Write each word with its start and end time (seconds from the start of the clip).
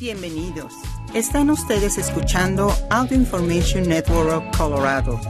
Bienvenidos. 0.00 0.72
Están 1.12 1.50
ustedes 1.50 1.98
escuchando 1.98 2.72
Audio 2.88 3.18
Information 3.18 3.86
Network 3.86 4.30
of 4.32 4.56
Colorado. 4.56 5.20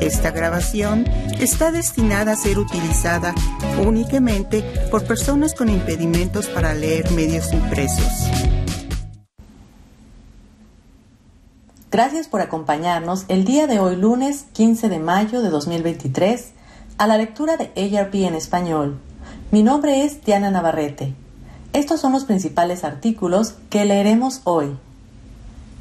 Esta 0.00 0.30
grabación 0.30 1.04
está 1.40 1.72
destinada 1.72 2.30
a 2.30 2.36
ser 2.36 2.60
utilizada 2.60 3.34
únicamente 3.84 4.62
por 4.92 5.04
personas 5.04 5.56
con 5.56 5.68
impedimentos 5.68 6.46
para 6.48 6.72
leer 6.72 7.10
medios 7.10 7.52
impresos. 7.52 8.06
Gracias 11.90 12.28
por 12.28 12.42
acompañarnos 12.42 13.24
el 13.26 13.44
día 13.44 13.66
de 13.66 13.80
hoy 13.80 13.96
lunes 13.96 14.46
15 14.52 14.88
de 14.88 15.00
mayo 15.00 15.42
de 15.42 15.50
2023 15.50 16.52
a 16.96 17.08
la 17.08 17.18
lectura 17.18 17.56
de 17.56 17.72
ARP 17.98 18.14
en 18.14 18.36
español. 18.36 19.00
Mi 19.50 19.64
nombre 19.64 20.04
es 20.04 20.24
Diana 20.24 20.52
Navarrete. 20.52 21.12
Estos 21.72 22.00
son 22.00 22.12
los 22.12 22.24
principales 22.24 22.84
artículos 22.84 23.54
que 23.70 23.86
leeremos 23.86 24.42
hoy. 24.44 24.76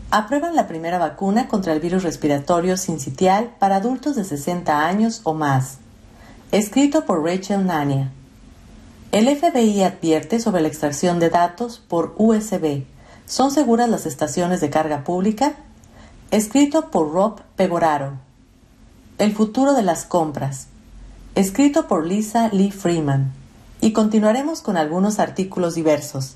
Aprueban 0.09 0.55
la 0.55 0.67
primera 0.67 0.97
vacuna 0.97 1.49
contra 1.49 1.73
el 1.73 1.81
virus 1.81 2.03
respiratorio 2.03 2.77
sincitial 2.77 3.51
para 3.59 3.77
adultos 3.77 4.15
de 4.15 4.23
60 4.23 4.87
años 4.87 5.19
o 5.23 5.33
más. 5.33 5.79
Escrito 6.53 7.05
por 7.05 7.25
Rachel 7.25 7.65
Nania. 7.65 8.09
El 9.11 9.27
FBI 9.35 9.83
advierte 9.83 10.39
sobre 10.39 10.61
la 10.61 10.69
extracción 10.69 11.19
de 11.19 11.29
datos 11.29 11.79
por 11.85 12.15
USB. 12.17 12.83
¿Son 13.25 13.51
seguras 13.51 13.89
las 13.89 14.05
estaciones 14.05 14.61
de 14.61 14.69
carga 14.69 15.03
pública? 15.03 15.55
Escrito 16.31 16.89
por 16.89 17.11
Rob 17.11 17.41
Pegoraro. 17.57 18.13
El 19.17 19.35
futuro 19.35 19.73
de 19.73 19.83
las 19.83 20.05
compras. 20.05 20.67
Escrito 21.35 21.89
por 21.89 22.05
Lisa 22.05 22.47
Lee 22.53 22.71
Freeman 22.71 23.40
y 23.81 23.93
continuaremos 23.93 24.61
con 24.61 24.77
algunos 24.77 25.19
artículos 25.19 25.75
diversos. 25.75 26.35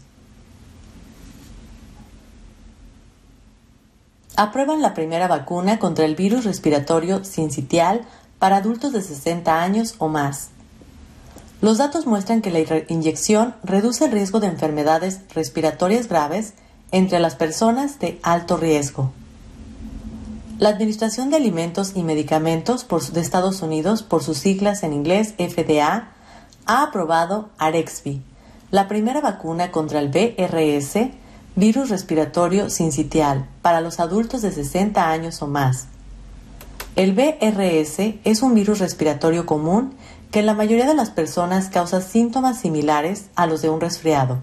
Aprueban 4.35 4.81
la 4.81 4.93
primera 4.93 5.27
vacuna 5.27 5.79
contra 5.79 6.03
el 6.03 6.15
virus 6.15 6.43
respiratorio 6.43 7.23
sincitial 7.23 8.01
para 8.39 8.57
adultos 8.57 8.91
de 8.91 9.01
60 9.01 9.61
años 9.63 9.95
o 9.99 10.09
más. 10.09 10.49
Los 11.61 11.77
datos 11.77 12.05
muestran 12.05 12.41
que 12.41 12.51
la 12.51 12.83
inyección 12.89 13.55
reduce 13.63 14.05
el 14.05 14.11
riesgo 14.11 14.39
de 14.39 14.47
enfermedades 14.47 15.21
respiratorias 15.33 16.09
graves 16.09 16.53
entre 16.91 17.19
las 17.19 17.35
personas 17.35 17.99
de 17.99 18.19
alto 18.23 18.57
riesgo. 18.57 19.11
La 20.59 20.69
Administración 20.69 21.29
de 21.29 21.37
Alimentos 21.37 21.93
y 21.95 22.03
Medicamentos 22.03 22.87
de 23.13 23.21
Estados 23.21 23.61
Unidos, 23.61 24.03
por 24.03 24.21
sus 24.21 24.37
siglas 24.37 24.83
en 24.83 24.93
inglés 24.93 25.33
FDA, 25.37 26.14
ha 26.65 26.83
aprobado 26.83 27.49
Arexvi, 27.57 28.21
la 28.71 28.87
primera 28.87 29.21
vacuna 29.21 29.71
contra 29.71 29.99
el 29.99 30.09
BRS, 30.09 31.11
virus 31.55 31.89
respiratorio 31.89 32.69
sincitial, 32.69 33.47
para 33.61 33.81
los 33.81 33.99
adultos 33.99 34.41
de 34.41 34.51
60 34.51 35.09
años 35.09 35.41
o 35.41 35.47
más. 35.47 35.87
El 36.95 37.13
BRS 37.13 38.15
es 38.23 38.41
un 38.41 38.55
virus 38.55 38.79
respiratorio 38.79 39.45
común 39.45 39.93
que 40.31 40.39
en 40.39 40.45
la 40.45 40.53
mayoría 40.53 40.87
de 40.87 40.95
las 40.95 41.09
personas 41.11 41.69
causa 41.69 42.01
síntomas 42.01 42.59
similares 42.59 43.25
a 43.35 43.47
los 43.47 43.61
de 43.61 43.69
un 43.69 43.81
resfriado. 43.81 44.39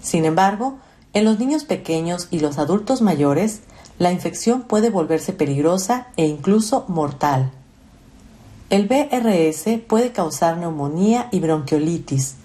Sin 0.00 0.24
embargo, 0.24 0.78
en 1.12 1.24
los 1.24 1.38
niños 1.38 1.64
pequeños 1.64 2.28
y 2.30 2.40
los 2.40 2.58
adultos 2.58 3.02
mayores, 3.02 3.60
la 3.98 4.10
infección 4.10 4.62
puede 4.62 4.90
volverse 4.90 5.32
peligrosa 5.32 6.08
e 6.16 6.26
incluso 6.26 6.84
mortal. 6.88 7.52
El 8.72 8.88
BRS 8.88 9.82
puede 9.86 10.12
causar 10.12 10.56
neumonía 10.56 11.28
y 11.30 11.40
bronquiolitis, 11.40 12.36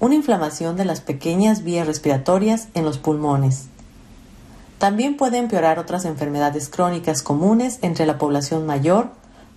una 0.00 0.16
inflamación 0.16 0.76
de 0.76 0.84
las 0.84 1.00
pequeñas 1.00 1.62
vías 1.62 1.86
respiratorias 1.86 2.66
en 2.74 2.84
los 2.84 2.98
pulmones. 2.98 3.66
También 4.78 5.16
puede 5.16 5.38
empeorar 5.38 5.78
otras 5.78 6.04
enfermedades 6.04 6.68
crónicas 6.68 7.22
comunes 7.22 7.78
entre 7.82 8.04
la 8.04 8.18
población 8.18 8.66
mayor, 8.66 9.10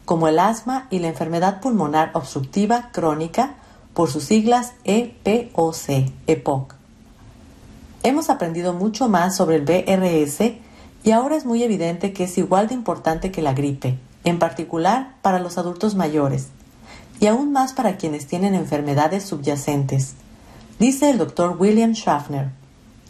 como 0.06 0.28
el 0.28 0.38
asma 0.38 0.86
y 0.92 1.00
la 1.00 1.08
enfermedad 1.08 1.62
pulmonar 1.62 2.12
obstructiva 2.14 2.92
crónica, 2.92 3.56
por 3.96 4.12
sus 4.12 4.26
siglas 4.26 4.74
EPOC, 4.84 6.12
EPOC. 6.28 6.76
Hemos 8.04 8.30
aprendido 8.30 8.74
mucho 8.74 9.10
más 9.10 9.36
sobre 9.36 9.56
el 9.56 9.64
BRS 9.64 10.42
y 11.04 11.10
ahora 11.10 11.36
es 11.36 11.46
muy 11.46 11.64
evidente 11.64 12.14
que 12.14 12.26
es 12.26 12.38
igual 12.38 12.68
de 12.68 12.76
importante 12.76 13.32
que 13.32 13.42
la 13.42 13.54
gripe 13.54 13.98
en 14.24 14.40
particular 14.40 15.16
para 15.22 15.40
los 15.40 15.58
adultos 15.58 15.96
mayores, 15.96 16.48
y 17.20 17.28
aún 17.28 17.52
más 17.52 17.74
para 17.74 17.98
quienes 17.98 18.28
tienen 18.28 18.56
enfermedades 18.56 19.24
subyacentes, 19.24 20.14
dice 20.80 21.10
el 21.10 21.18
doctor 21.18 21.58
William 21.60 21.94
Schaffner, 21.94 22.50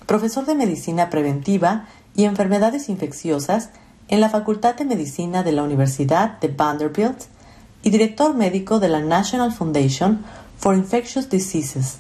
profesor 0.06 0.46
de 0.46 0.56
Medicina 0.56 1.10
Preventiva 1.10 1.86
y 2.16 2.24
Enfermedades 2.24 2.90
Infecciosas 2.90 3.70
en 4.08 4.22
la 4.22 4.30
Facultad 4.30 4.76
de 4.76 4.86
Medicina 4.86 5.44
de 5.44 5.52
la 5.52 5.64
Universidad 5.64 6.40
de 6.40 6.48
Vanderbilt 6.48 7.26
y 7.84 7.92
director 7.92 8.34
médico 8.34 8.80
de 8.80 8.90
la 8.90 9.02
National 9.02 9.52
Foundation 9.52 10.26
for 10.58 10.76
Infectious 10.76 11.30
Diseases. 11.30 11.98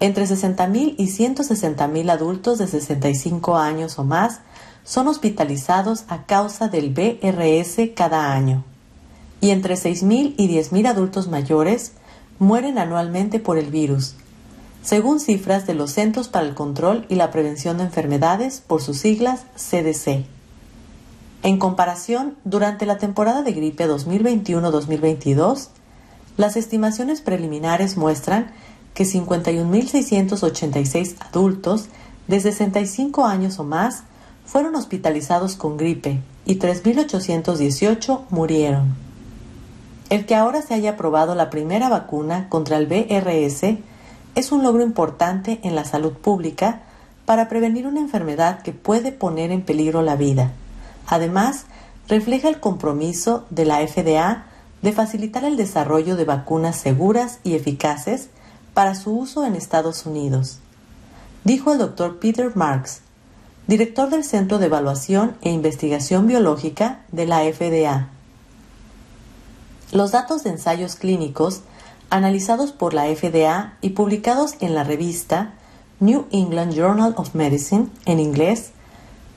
Entre 0.00 0.24
60.000 0.24 0.94
y 0.98 1.06
160.000 1.06 2.10
adultos 2.10 2.58
de 2.58 2.66
65 2.66 3.56
años 3.56 3.98
o 3.98 4.04
más 4.04 4.40
son 4.84 5.08
hospitalizados 5.08 6.04
a 6.08 6.24
causa 6.24 6.68
del 6.68 6.90
BRS 6.90 7.90
cada 7.94 8.32
año 8.32 8.64
y 9.42 9.50
entre 9.50 9.74
6.000 9.74 10.36
y 10.38 10.48
10.000 10.48 10.86
adultos 10.86 11.28
mayores 11.28 11.92
mueren 12.38 12.78
anualmente 12.78 13.40
por 13.40 13.58
el 13.58 13.70
virus, 13.70 14.14
según 14.82 15.20
cifras 15.20 15.66
de 15.66 15.74
los 15.74 15.90
Centros 15.90 16.28
para 16.28 16.46
el 16.46 16.54
Control 16.54 17.04
y 17.08 17.16
la 17.16 17.30
Prevención 17.30 17.76
de 17.76 17.84
Enfermedades 17.84 18.62
por 18.64 18.80
sus 18.80 18.96
siglas 18.98 19.42
CDC. 19.56 20.24
En 21.42 21.58
comparación, 21.58 22.36
durante 22.44 22.86
la 22.86 22.96
temporada 22.98 23.42
de 23.42 23.52
gripe 23.52 23.88
2021-2022, 23.88 25.68
las 26.36 26.56
estimaciones 26.56 27.20
preliminares 27.20 27.96
muestran 27.96 28.52
que 28.94 29.02
51.686 29.04 31.16
adultos 31.20 31.86
de 32.28 32.38
65 32.40 33.24
años 33.24 33.58
o 33.58 33.64
más 33.64 34.04
fueron 34.44 34.74
hospitalizados 34.74 35.56
con 35.56 35.76
gripe 35.76 36.20
y 36.44 36.58
3.818 36.58 38.22
murieron. 38.30 38.94
El 40.10 40.26
que 40.26 40.34
ahora 40.34 40.62
se 40.62 40.74
haya 40.74 40.90
aprobado 40.90 41.34
la 41.34 41.50
primera 41.50 41.88
vacuna 41.88 42.48
contra 42.48 42.76
el 42.76 42.86
BRS 42.86 43.78
es 44.34 44.52
un 44.52 44.62
logro 44.62 44.82
importante 44.82 45.60
en 45.62 45.74
la 45.74 45.84
salud 45.84 46.12
pública 46.12 46.82
para 47.26 47.48
prevenir 47.48 47.86
una 47.86 48.00
enfermedad 48.00 48.62
que 48.62 48.72
puede 48.72 49.12
poner 49.12 49.52
en 49.52 49.62
peligro 49.62 50.02
la 50.02 50.16
vida. 50.16 50.52
Además, 51.06 51.66
refleja 52.08 52.48
el 52.48 52.60
compromiso 52.60 53.46
de 53.50 53.64
la 53.64 53.86
FDA 53.86 54.46
de 54.82 54.92
facilitar 54.92 55.44
el 55.44 55.56
desarrollo 55.56 56.16
de 56.16 56.24
vacunas 56.24 56.76
seguras 56.76 57.38
y 57.44 57.54
eficaces 57.54 58.28
para 58.74 58.94
su 58.94 59.16
uso 59.16 59.44
en 59.46 59.54
Estados 59.54 60.06
Unidos. 60.06 60.58
Dijo 61.44 61.72
el 61.72 61.78
doctor 61.78 62.18
Peter 62.18 62.50
Marks, 62.54 63.01
director 63.72 64.10
del 64.10 64.22
Centro 64.22 64.58
de 64.58 64.66
Evaluación 64.66 65.34
e 65.40 65.48
Investigación 65.48 66.26
Biológica 66.26 67.06
de 67.10 67.24
la 67.24 67.40
FDA. 67.50 68.10
Los 69.92 70.12
datos 70.12 70.44
de 70.44 70.50
ensayos 70.50 70.94
clínicos 70.94 71.62
analizados 72.10 72.72
por 72.72 72.92
la 72.92 73.04
FDA 73.06 73.78
y 73.80 73.88
publicados 73.90 74.56
en 74.60 74.74
la 74.74 74.84
revista 74.84 75.54
New 76.00 76.26
England 76.32 76.74
Journal 76.74 77.14
of 77.16 77.34
Medicine 77.34 77.86
en 78.04 78.20
inglés 78.20 78.72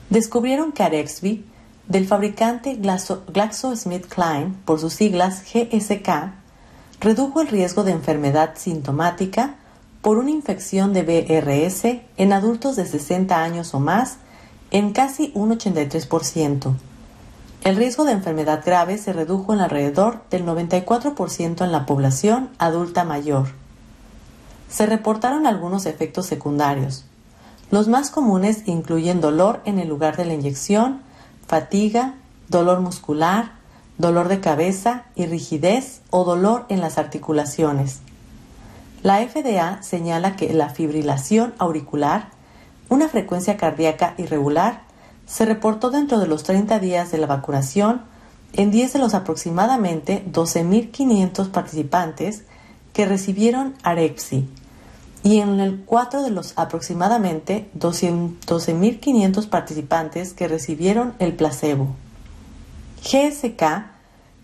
descubrieron 0.09 0.73
que 0.73 0.83
Arexvy 0.83 1.45
del 1.87 2.05
fabricante 2.05 2.75
GlaxoSmithKline 2.75 4.53
por 4.65 4.81
sus 4.81 4.95
siglas 4.95 5.43
GSK 5.43 6.09
redujo 6.99 7.39
el 7.39 7.47
riesgo 7.47 7.85
de 7.85 7.93
enfermedad 7.93 8.55
sintomática 8.57 9.55
por 10.01 10.17
una 10.17 10.31
infección 10.31 10.91
de 10.91 11.03
BRS 11.03 12.01
en 12.17 12.33
adultos 12.33 12.75
de 12.75 12.85
60 12.85 13.41
años 13.41 13.73
o 13.73 13.79
más 13.79 14.17
en 14.71 14.91
casi 14.91 15.31
un 15.35 15.57
83%. 15.57 16.73
El 17.63 17.75
riesgo 17.75 18.05
de 18.05 18.11
enfermedad 18.11 18.61
grave 18.63 18.97
se 18.97 19.11
redujo 19.11 19.53
en 19.53 19.59
alrededor 19.59 20.21
del 20.29 20.45
94% 20.45 21.63
en 21.63 21.71
la 21.71 21.85
población 21.85 22.49
adulta 22.59 23.03
mayor. 23.03 23.47
Se 24.69 24.85
reportaron 24.85 25.47
algunos 25.47 25.85
efectos 25.85 26.25
secundarios. 26.27 27.05
Los 27.71 27.87
más 27.87 28.11
comunes 28.11 28.67
incluyen 28.67 29.21
dolor 29.21 29.61
en 29.65 29.79
el 29.79 29.87
lugar 29.87 30.15
de 30.17 30.25
la 30.25 30.33
inyección, 30.33 31.01
fatiga, 31.47 32.15
dolor 32.49 32.81
muscular, 32.81 33.53
dolor 33.97 34.27
de 34.27 34.39
cabeza 34.39 35.05
y 35.15 35.25
rigidez 35.25 36.01
o 36.09 36.23
dolor 36.23 36.65
en 36.69 36.81
las 36.81 36.97
articulaciones. 36.97 38.01
La 39.01 39.25
FDA 39.25 39.81
señala 39.83 40.35
que 40.35 40.53
la 40.53 40.69
fibrilación 40.69 41.53
auricular, 41.57 42.29
una 42.89 43.07
frecuencia 43.07 43.57
cardíaca 43.57 44.13
irregular, 44.17 44.83
se 45.25 45.45
reportó 45.45 45.89
dentro 45.89 46.19
de 46.19 46.27
los 46.27 46.43
30 46.43 46.79
días 46.79 47.11
de 47.11 47.17
la 47.17 47.27
vacunación 47.27 48.01
en 48.53 48.71
10 48.71 48.93
de 48.93 48.99
los 48.99 49.13
aproximadamente 49.13 50.23
12.500 50.31 51.49
participantes 51.49 52.43
que 52.93 53.05
recibieron 53.05 53.75
Arexi 53.83 54.47
y 55.23 55.39
en 55.39 55.59
el 55.59 55.81
cuatro 55.83 56.21
de 56.21 56.29
los 56.29 56.53
aproximadamente 56.55 57.67
12.500 57.77 59.49
participantes 59.49 60.33
que 60.33 60.47
recibieron 60.47 61.15
el 61.17 61.33
placebo. 61.33 61.87
GSK 63.01 63.87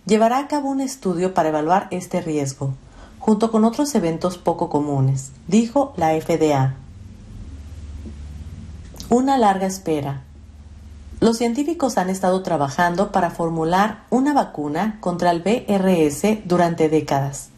llevará 0.07 0.39
a 0.39 0.47
cabo 0.47 0.69
un 0.69 0.81
estudio 0.81 1.35
para 1.35 1.49
evaluar 1.49 1.87
este 1.91 2.19
riesgo, 2.19 2.73
junto 3.19 3.51
con 3.51 3.63
otros 3.63 3.93
eventos 3.93 4.39
poco 4.39 4.69
comunes, 4.69 5.31
dijo 5.47 5.93
la 5.97 6.19
FDA. 6.19 6.80
Una 9.13 9.37
larga 9.37 9.67
espera. 9.67 10.21
Los 11.19 11.37
científicos 11.37 11.97
han 11.97 12.09
estado 12.09 12.43
trabajando 12.43 13.11
para 13.11 13.29
formular 13.29 14.05
una 14.09 14.31
vacuna 14.31 14.99
contra 15.01 15.31
el 15.31 15.41
BRS 15.41 16.47
durante 16.47 16.87
décadas, 16.87 17.49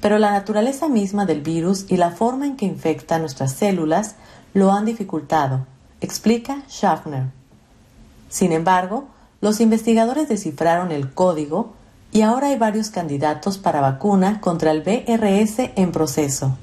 pero 0.00 0.18
la 0.18 0.30
naturaleza 0.30 0.88
misma 0.88 1.26
del 1.26 1.42
virus 1.42 1.84
y 1.90 1.98
la 1.98 2.12
forma 2.12 2.46
en 2.46 2.56
que 2.56 2.64
infecta 2.64 3.18
nuestras 3.18 3.52
células 3.52 4.14
lo 4.54 4.72
han 4.72 4.86
dificultado, 4.86 5.66
explica 6.00 6.62
Schaffner. 6.70 7.24
Sin 8.30 8.52
embargo, 8.52 9.08
los 9.42 9.60
investigadores 9.60 10.26
descifraron 10.26 10.90
el 10.90 11.12
código 11.12 11.74
y 12.12 12.22
ahora 12.22 12.46
hay 12.46 12.56
varios 12.56 12.88
candidatos 12.88 13.58
para 13.58 13.82
vacuna 13.82 14.40
contra 14.40 14.70
el 14.70 14.80
BRS 14.80 15.70
en 15.76 15.92
proceso. 15.92 16.56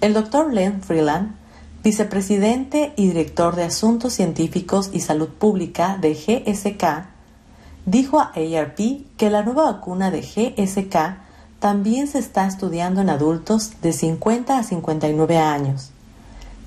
El 0.00 0.14
doctor 0.14 0.54
Len 0.54 0.80
Freeland, 0.82 1.41
vicepresidente 1.82 2.92
y 2.96 3.08
director 3.08 3.56
de 3.56 3.64
Asuntos 3.64 4.12
Científicos 4.12 4.90
y 4.92 5.00
Salud 5.00 5.28
Pública 5.28 5.98
de 6.00 6.14
GSK, 6.14 7.06
dijo 7.86 8.20
a 8.20 8.32
ARP 8.36 8.78
que 9.16 9.30
la 9.30 9.42
nueva 9.42 9.72
vacuna 9.72 10.10
de 10.12 10.20
GSK 10.20 11.18
también 11.58 12.06
se 12.06 12.20
está 12.20 12.46
estudiando 12.46 13.00
en 13.00 13.10
adultos 13.10 13.72
de 13.82 13.92
50 13.92 14.58
a 14.58 14.62
59 14.62 15.38
años, 15.38 15.90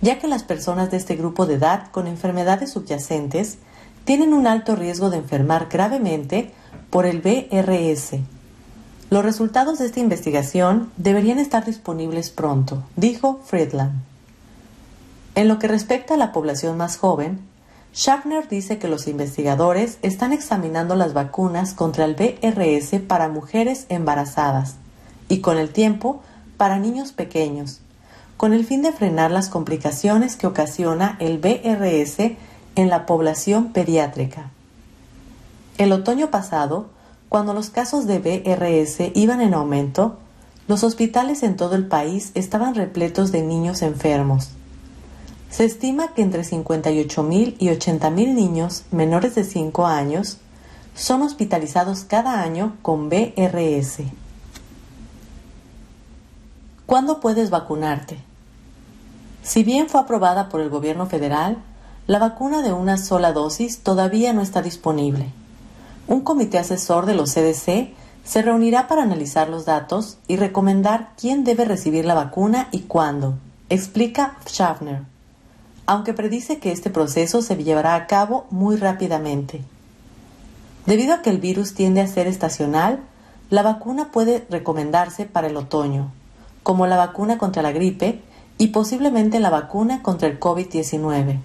ya 0.01 0.19
que 0.19 0.27
las 0.27 0.43
personas 0.43 0.91
de 0.91 0.97
este 0.97 1.15
grupo 1.15 1.45
de 1.45 1.55
edad 1.55 1.91
con 1.91 2.07
enfermedades 2.07 2.71
subyacentes 2.71 3.57
tienen 4.03 4.33
un 4.33 4.47
alto 4.47 4.75
riesgo 4.75 5.09
de 5.09 5.17
enfermar 5.17 5.67
gravemente 5.69 6.51
por 6.89 7.05
el 7.05 7.21
BRS. 7.21 8.19
Los 9.09 9.23
resultados 9.23 9.79
de 9.79 9.85
esta 9.85 9.99
investigación 10.01 10.91
deberían 10.97 11.39
estar 11.39 11.65
disponibles 11.65 12.29
pronto, 12.29 12.83
dijo 12.97 13.39
Friedland. 13.45 14.14
En 15.35 15.49
lo 15.49 15.59
que 15.59 15.67
respecta 15.67 16.13
a 16.13 16.17
la 16.17 16.31
población 16.31 16.77
más 16.77 16.97
joven, 16.97 17.41
Schaffner 17.93 18.47
dice 18.47 18.77
que 18.77 18.87
los 18.87 19.07
investigadores 19.07 19.99
están 20.01 20.31
examinando 20.31 20.95
las 20.95 21.13
vacunas 21.13 21.73
contra 21.73 22.05
el 22.05 22.15
BRS 22.15 23.01
para 23.05 23.27
mujeres 23.27 23.85
embarazadas 23.89 24.75
y 25.27 25.39
con 25.39 25.57
el 25.57 25.69
tiempo 25.69 26.21
para 26.55 26.79
niños 26.79 27.11
pequeños, 27.11 27.81
con 28.37 28.53
el 28.53 28.65
fin 28.65 28.81
de 28.81 28.93
frenar 28.93 29.31
las 29.31 29.49
complicaciones 29.49 30.37
que 30.37 30.47
ocasiona 30.47 31.17
el 31.19 31.37
BRS 31.37 32.37
en 32.75 32.89
la 32.89 33.05
población 33.05 33.73
pediátrica. 33.73 34.51
El 35.77 35.91
otoño 35.91 36.31
pasado, 36.31 36.87
cuando 37.27 37.53
los 37.53 37.69
casos 37.69 38.07
de 38.07 38.19
BRS 38.19 39.11
iban 39.15 39.41
en 39.41 39.53
aumento, 39.53 40.17
los 40.69 40.83
hospitales 40.83 41.43
en 41.43 41.57
todo 41.57 41.75
el 41.75 41.87
país 41.87 42.31
estaban 42.35 42.75
repletos 42.75 43.33
de 43.33 43.41
niños 43.41 43.81
enfermos. 43.81 44.51
Se 45.49 45.65
estima 45.65 46.13
que 46.13 46.21
entre 46.21 46.43
58.000 46.43 47.55
y 47.59 47.67
80.000 47.67 48.33
niños 48.33 48.83
menores 48.91 49.35
de 49.35 49.43
5 49.43 49.85
años 49.85 50.37
son 50.95 51.21
hospitalizados 51.21 52.03
cada 52.03 52.41
año 52.41 52.77
con 52.81 53.09
BRS. 53.09 54.01
¿Cuándo 56.85 57.19
puedes 57.19 57.49
vacunarte? 57.49 58.17
Si 59.43 59.63
bien 59.63 59.89
fue 59.89 60.01
aprobada 60.01 60.49
por 60.49 60.61
el 60.61 60.69
gobierno 60.69 61.05
federal, 61.05 61.57
la 62.07 62.19
vacuna 62.19 62.61
de 62.61 62.73
una 62.73 62.97
sola 62.97 63.31
dosis 63.33 63.79
todavía 63.79 64.33
no 64.33 64.41
está 64.41 64.61
disponible 64.61 65.31
un 66.07 66.21
comité 66.21 66.57
asesor 66.57 67.05
de 67.05 67.15
los 67.15 67.33
CDC 67.33 67.93
se 68.23 68.41
reunirá 68.41 68.87
para 68.87 69.03
analizar 69.03 69.49
los 69.49 69.65
datos 69.65 70.17
y 70.27 70.35
recomendar 70.35 71.11
quién 71.17 71.43
debe 71.43 71.65
recibir 71.65 72.05
la 72.05 72.13
vacuna 72.13 72.67
y 72.71 72.81
cuándo, 72.81 73.35
explica 73.69 74.37
Schaffner, 74.47 75.03
aunque 75.85 76.13
predice 76.13 76.59
que 76.59 76.71
este 76.71 76.89
proceso 76.89 77.41
se 77.41 77.55
llevará 77.55 77.95
a 77.95 78.07
cabo 78.07 78.45
muy 78.49 78.75
rápidamente. 78.75 79.61
Debido 80.85 81.13
a 81.13 81.21
que 81.21 81.29
el 81.29 81.39
virus 81.39 81.73
tiende 81.73 82.01
a 82.01 82.07
ser 82.07 82.27
estacional, 82.27 82.99
la 83.49 83.63
vacuna 83.63 84.11
puede 84.11 84.45
recomendarse 84.49 85.25
para 85.25 85.47
el 85.47 85.57
otoño, 85.57 86.11
como 86.63 86.87
la 86.87 86.97
vacuna 86.97 87.37
contra 87.37 87.61
la 87.61 87.71
gripe 87.71 88.21
y 88.57 88.67
posiblemente 88.67 89.39
la 89.39 89.49
vacuna 89.49 90.01
contra 90.01 90.27
el 90.27 90.39
COVID-19. 90.39 91.39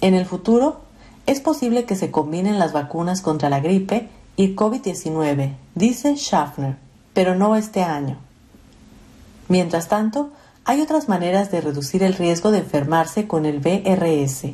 En 0.00 0.14
el 0.14 0.26
futuro, 0.26 0.80
es 1.26 1.40
posible 1.40 1.84
que 1.84 1.96
se 1.96 2.10
combinen 2.10 2.58
las 2.58 2.72
vacunas 2.72 3.20
contra 3.20 3.50
la 3.50 3.60
gripe 3.60 4.08
y 4.36 4.56
COVID-19, 4.56 5.54
dice 5.74 6.16
Schaffner, 6.16 6.76
pero 7.12 7.34
no 7.34 7.56
este 7.56 7.82
año. 7.82 8.16
Mientras 9.48 9.88
tanto, 9.88 10.30
hay 10.64 10.80
otras 10.80 11.08
maneras 11.08 11.50
de 11.50 11.60
reducir 11.60 12.02
el 12.02 12.14
riesgo 12.14 12.50
de 12.50 12.58
enfermarse 12.58 13.26
con 13.26 13.46
el 13.46 13.60
BRS. 13.60 14.52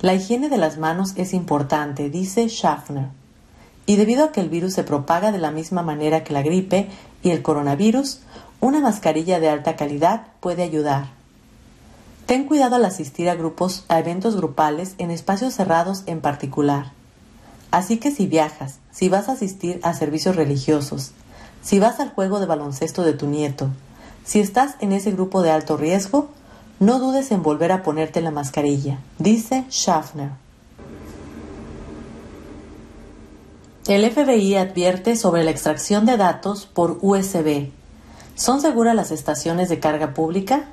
La 0.00 0.14
higiene 0.14 0.48
de 0.48 0.56
las 0.56 0.78
manos 0.78 1.12
es 1.16 1.34
importante, 1.34 2.08
dice 2.08 2.48
Schaffner. 2.48 3.08
Y 3.86 3.96
debido 3.96 4.24
a 4.24 4.32
que 4.32 4.40
el 4.40 4.48
virus 4.48 4.74
se 4.74 4.84
propaga 4.84 5.30
de 5.30 5.38
la 5.38 5.50
misma 5.50 5.82
manera 5.82 6.24
que 6.24 6.32
la 6.32 6.42
gripe 6.42 6.88
y 7.22 7.30
el 7.30 7.42
coronavirus, 7.42 8.20
una 8.60 8.80
mascarilla 8.80 9.40
de 9.40 9.48
alta 9.48 9.76
calidad 9.76 10.28
puede 10.40 10.62
ayudar. 10.62 11.08
Ten 12.26 12.44
cuidado 12.44 12.76
al 12.76 12.84
asistir 12.84 13.28
a 13.28 13.34
grupos, 13.34 13.84
a 13.88 13.98
eventos 13.98 14.36
grupales 14.36 14.94
en 14.98 15.10
espacios 15.10 15.54
cerrados 15.54 16.04
en 16.06 16.20
particular. 16.20 16.92
Así 17.70 17.98
que 17.98 18.10
si 18.10 18.26
viajas, 18.26 18.78
si 18.90 19.08
vas 19.08 19.28
a 19.28 19.32
asistir 19.32 19.80
a 19.82 19.94
servicios 19.94 20.36
religiosos, 20.36 21.12
si 21.62 21.78
vas 21.78 22.00
al 22.00 22.10
juego 22.10 22.40
de 22.40 22.46
baloncesto 22.46 23.02
de 23.02 23.12
tu 23.12 23.26
nieto, 23.26 23.68
si 24.24 24.40
estás 24.40 24.76
en 24.80 24.92
ese 24.92 25.12
grupo 25.12 25.42
de 25.42 25.50
alto 25.50 25.76
riesgo, 25.76 26.28
no 26.78 26.98
dudes 26.98 27.30
en 27.30 27.42
volver 27.42 27.72
a 27.72 27.82
ponerte 27.82 28.20
la 28.20 28.30
mascarilla, 28.30 28.98
dice 29.18 29.64
Schaffner. 29.70 30.30
El 33.88 34.08
FBI 34.08 34.54
advierte 34.54 35.16
sobre 35.16 35.42
la 35.42 35.50
extracción 35.50 36.06
de 36.06 36.16
datos 36.16 36.66
por 36.66 36.98
USB. 37.02 37.70
¿Son 38.36 38.60
seguras 38.60 38.94
las 38.94 39.10
estaciones 39.10 39.68
de 39.68 39.80
carga 39.80 40.14
pública? 40.14 40.66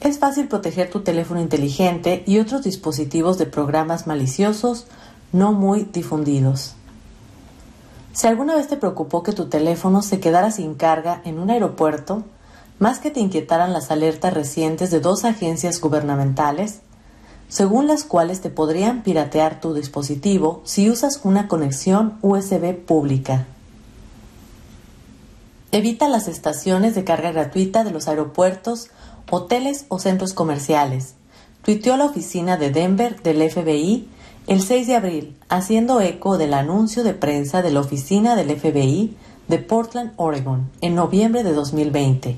Es 0.00 0.18
fácil 0.20 0.46
proteger 0.46 0.88
tu 0.88 1.00
teléfono 1.00 1.40
inteligente 1.40 2.22
y 2.24 2.38
otros 2.38 2.62
dispositivos 2.62 3.38
de 3.38 3.46
programas 3.46 4.06
maliciosos 4.06 4.86
no 5.32 5.52
muy 5.52 5.88
difundidos. 5.92 6.75
Si 8.16 8.26
alguna 8.26 8.54
vez 8.54 8.66
te 8.66 8.78
preocupó 8.78 9.22
que 9.22 9.32
tu 9.32 9.50
teléfono 9.50 10.00
se 10.00 10.20
quedara 10.20 10.50
sin 10.50 10.74
carga 10.74 11.20
en 11.26 11.38
un 11.38 11.50
aeropuerto, 11.50 12.24
más 12.78 12.98
que 12.98 13.10
te 13.10 13.20
inquietaran 13.20 13.74
las 13.74 13.90
alertas 13.90 14.32
recientes 14.32 14.90
de 14.90 15.00
dos 15.00 15.26
agencias 15.26 15.82
gubernamentales, 15.82 16.80
según 17.50 17.86
las 17.86 18.04
cuales 18.04 18.40
te 18.40 18.48
podrían 18.48 19.02
piratear 19.02 19.60
tu 19.60 19.74
dispositivo 19.74 20.62
si 20.64 20.88
usas 20.88 21.20
una 21.24 21.46
conexión 21.46 22.16
USB 22.22 22.74
pública. 22.74 23.44
Evita 25.70 26.08
las 26.08 26.26
estaciones 26.26 26.94
de 26.94 27.04
carga 27.04 27.32
gratuita 27.32 27.84
de 27.84 27.90
los 27.90 28.08
aeropuertos 28.08 28.88
hoteles 29.30 29.84
o 29.88 29.98
centros 29.98 30.32
comerciales, 30.32 31.16
tuiteó 31.62 31.98
la 31.98 32.06
oficina 32.06 32.56
de 32.56 32.70
Denver 32.70 33.22
del 33.22 33.50
FBI 33.50 34.08
el 34.46 34.62
6 34.62 34.86
de 34.86 34.94
abril, 34.94 35.36
haciendo 35.48 36.00
eco 36.00 36.38
del 36.38 36.54
anuncio 36.54 37.02
de 37.02 37.14
prensa 37.14 37.62
de 37.62 37.72
la 37.72 37.80
oficina 37.80 38.36
del 38.36 38.56
FBI 38.56 39.16
de 39.48 39.58
Portland, 39.58 40.12
Oregon, 40.16 40.70
en 40.80 40.94
noviembre 40.94 41.42
de 41.42 41.52
2020. 41.52 42.36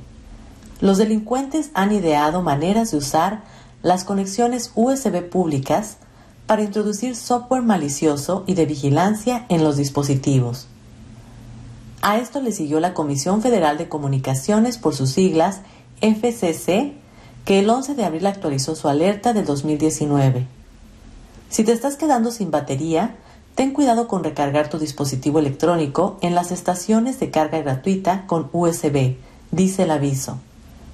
Los 0.81 0.97
delincuentes 0.97 1.71
han 1.75 1.93
ideado 1.93 2.41
maneras 2.41 2.93
de 2.93 2.97
usar 2.97 3.43
las 3.83 4.05
conexiones 4.05 4.73
USB 4.75 5.29
públicas 5.29 5.99
para 6.47 6.63
introducir 6.63 7.15
software 7.15 7.63
malicioso 7.63 8.43
y 8.47 8.55
de 8.55 8.65
vigilancia 8.65 9.45
en 9.51 9.63
los 9.63 9.77
dispositivos. 9.77 10.67
A 12.01 12.17
esto 12.17 12.41
le 12.41 12.53
siguió 12.53 12.81
la 12.81 12.95
Comisión 12.95 13.43
Federal 13.43 13.77
de 13.77 13.89
Comunicaciones 13.89 14.79
por 14.79 14.95
sus 14.95 15.11
siglas 15.11 15.61
FCC, 16.01 16.95
que 17.45 17.59
el 17.59 17.69
11 17.69 17.95
de 17.95 18.05
abril 18.05 18.27
actualizó 18.27 18.77
su 18.77 18.89
alerta 18.89 19.35
del 19.35 19.45
2019. 19.45 20.58
Si 21.51 21.65
te 21.65 21.73
estás 21.73 21.97
quedando 21.97 22.31
sin 22.31 22.51
batería, 22.51 23.17
ten 23.55 23.73
cuidado 23.73 24.07
con 24.07 24.23
recargar 24.23 24.69
tu 24.69 24.79
dispositivo 24.79 25.39
electrónico 25.39 26.19
en 26.21 26.35
las 26.35 26.53
estaciones 26.53 27.19
de 27.21 27.31
carga 27.31 27.61
gratuita 27.61 28.27
con 28.27 28.51
USB, 28.53 29.17
dice 29.51 29.85
el 29.85 29.91
aviso. 29.91 30.39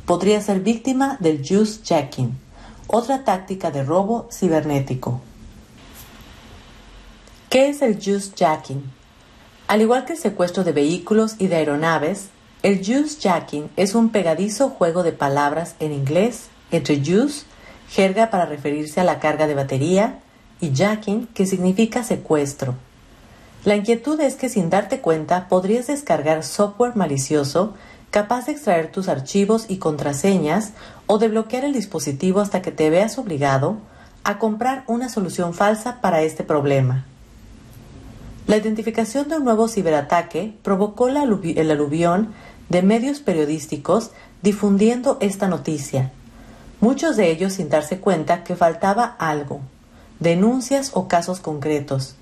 Podría 0.06 0.40
ser 0.40 0.60
víctima 0.60 1.16
del 1.20 1.38
juice 1.38 1.80
jacking, 1.82 2.38
otra 2.86 3.24
táctica 3.24 3.70
de 3.70 3.82
robo 3.82 4.28
cibernético. 4.30 5.20
¿Qué 7.50 7.68
es 7.68 7.82
el 7.82 7.94
juice 7.94 8.32
jacking? 8.36 8.82
Al 9.66 9.80
igual 9.80 10.04
que 10.04 10.12
el 10.12 10.18
secuestro 10.18 10.62
de 10.62 10.72
vehículos 10.72 11.36
y 11.38 11.48
de 11.48 11.56
aeronaves, 11.56 12.28
El 12.62 12.78
juice 12.78 13.20
jacking 13.20 13.68
es 13.76 13.94
un 13.94 14.08
pegadizo 14.08 14.70
juego 14.70 15.02
de 15.02 15.12
palabras 15.12 15.74
en 15.80 15.92
inglés 15.92 16.46
entre 16.70 16.96
juice, 16.96 17.44
jerga 17.90 18.30
para 18.30 18.46
referirse 18.46 19.02
a 19.02 19.04
la 19.04 19.20
carga 19.20 19.46
de 19.46 19.54
batería, 19.54 20.20
y 20.64 20.74
jacking, 20.74 21.26
que 21.28 21.46
significa 21.46 22.02
secuestro. 22.02 22.74
La 23.64 23.76
inquietud 23.76 24.20
es 24.20 24.34
que 24.34 24.48
sin 24.48 24.68
darte 24.68 25.00
cuenta 25.00 25.48
podrías 25.48 25.86
descargar 25.86 26.42
software 26.42 26.96
malicioso 26.96 27.74
capaz 28.10 28.46
de 28.46 28.52
extraer 28.52 28.92
tus 28.92 29.08
archivos 29.08 29.66
y 29.68 29.78
contraseñas 29.78 30.72
o 31.06 31.18
de 31.18 31.28
bloquear 31.28 31.64
el 31.64 31.72
dispositivo 31.72 32.40
hasta 32.40 32.62
que 32.62 32.70
te 32.70 32.90
veas 32.90 33.18
obligado 33.18 33.78
a 34.22 34.38
comprar 34.38 34.84
una 34.86 35.08
solución 35.08 35.54
falsa 35.54 36.00
para 36.00 36.22
este 36.22 36.44
problema. 36.44 37.06
La 38.46 38.56
identificación 38.56 39.28
de 39.28 39.38
un 39.38 39.44
nuevo 39.44 39.68
ciberataque 39.68 40.54
provocó 40.62 41.08
el 41.08 41.16
aluvión 41.16 42.34
de 42.68 42.82
medios 42.82 43.20
periodísticos 43.20 44.10
difundiendo 44.42 45.16
esta 45.20 45.48
noticia, 45.48 46.12
muchos 46.80 47.16
de 47.16 47.30
ellos 47.30 47.54
sin 47.54 47.70
darse 47.70 47.98
cuenta 47.98 48.44
que 48.44 48.56
faltaba 48.56 49.16
algo, 49.18 49.60
denuncias 50.24 50.90
o 50.94 51.06
casos 51.06 51.38
concretos. 51.38 52.16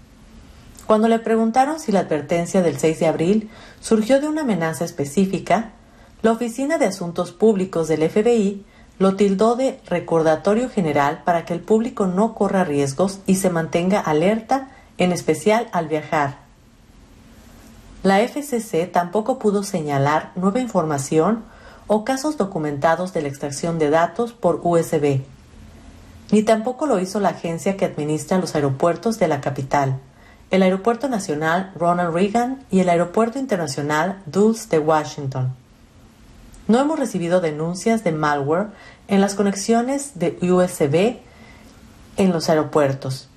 Cuando 0.86 1.08
le 1.08 1.20
preguntaron 1.20 1.80
si 1.80 1.92
la 1.92 2.00
advertencia 2.00 2.60
del 2.60 2.78
6 2.78 3.00
de 3.00 3.06
abril 3.06 3.50
surgió 3.80 4.20
de 4.20 4.28
una 4.28 4.42
amenaza 4.42 4.84
específica, 4.84 5.70
la 6.20 6.32
Oficina 6.32 6.76
de 6.76 6.86
Asuntos 6.86 7.32
Públicos 7.32 7.88
del 7.88 8.08
FBI 8.10 8.66
lo 8.98 9.16
tildó 9.16 9.56
de 9.56 9.80
recordatorio 9.86 10.68
general 10.68 11.22
para 11.24 11.44
que 11.44 11.54
el 11.54 11.60
público 11.60 12.06
no 12.06 12.34
corra 12.34 12.64
riesgos 12.64 13.20
y 13.26 13.36
se 13.36 13.48
mantenga 13.48 14.00
alerta, 14.00 14.68
en 14.98 15.12
especial 15.12 15.68
al 15.72 15.88
viajar. 15.88 16.38
La 18.02 18.20
FCC 18.20 18.90
tampoco 18.90 19.38
pudo 19.38 19.62
señalar 19.62 20.32
nueva 20.34 20.60
información 20.60 21.44
o 21.86 22.04
casos 22.04 22.36
documentados 22.36 23.12
de 23.12 23.22
la 23.22 23.28
extracción 23.28 23.78
de 23.78 23.90
datos 23.90 24.32
por 24.32 24.60
USB, 24.62 25.22
ni 26.30 26.42
tampoco 26.42 26.86
lo 26.86 27.00
hizo 27.00 27.20
la 27.20 27.30
agencia 27.30 27.76
que 27.76 27.84
administra 27.84 28.38
los 28.38 28.54
aeropuertos 28.54 29.18
de 29.18 29.28
la 29.28 29.40
capital, 29.40 29.98
el 30.50 30.62
Aeropuerto 30.62 31.08
Nacional 31.08 31.72
Ronald 31.74 32.14
Reagan 32.14 32.62
y 32.70 32.80
el 32.80 32.88
Aeropuerto 32.88 33.38
Internacional 33.38 34.22
Dulles 34.26 34.68
de 34.68 34.78
Washington. 34.78 35.54
No 36.68 36.78
hemos 36.78 36.98
recibido 36.98 37.40
denuncias 37.40 38.04
de 38.04 38.12
malware 38.12 38.68
en 39.08 39.20
las 39.20 39.34
conexiones 39.34 40.12
de 40.14 40.38
USB 40.42 41.16
en 42.16 42.32
los 42.32 42.48
aeropuertos, 42.48 43.28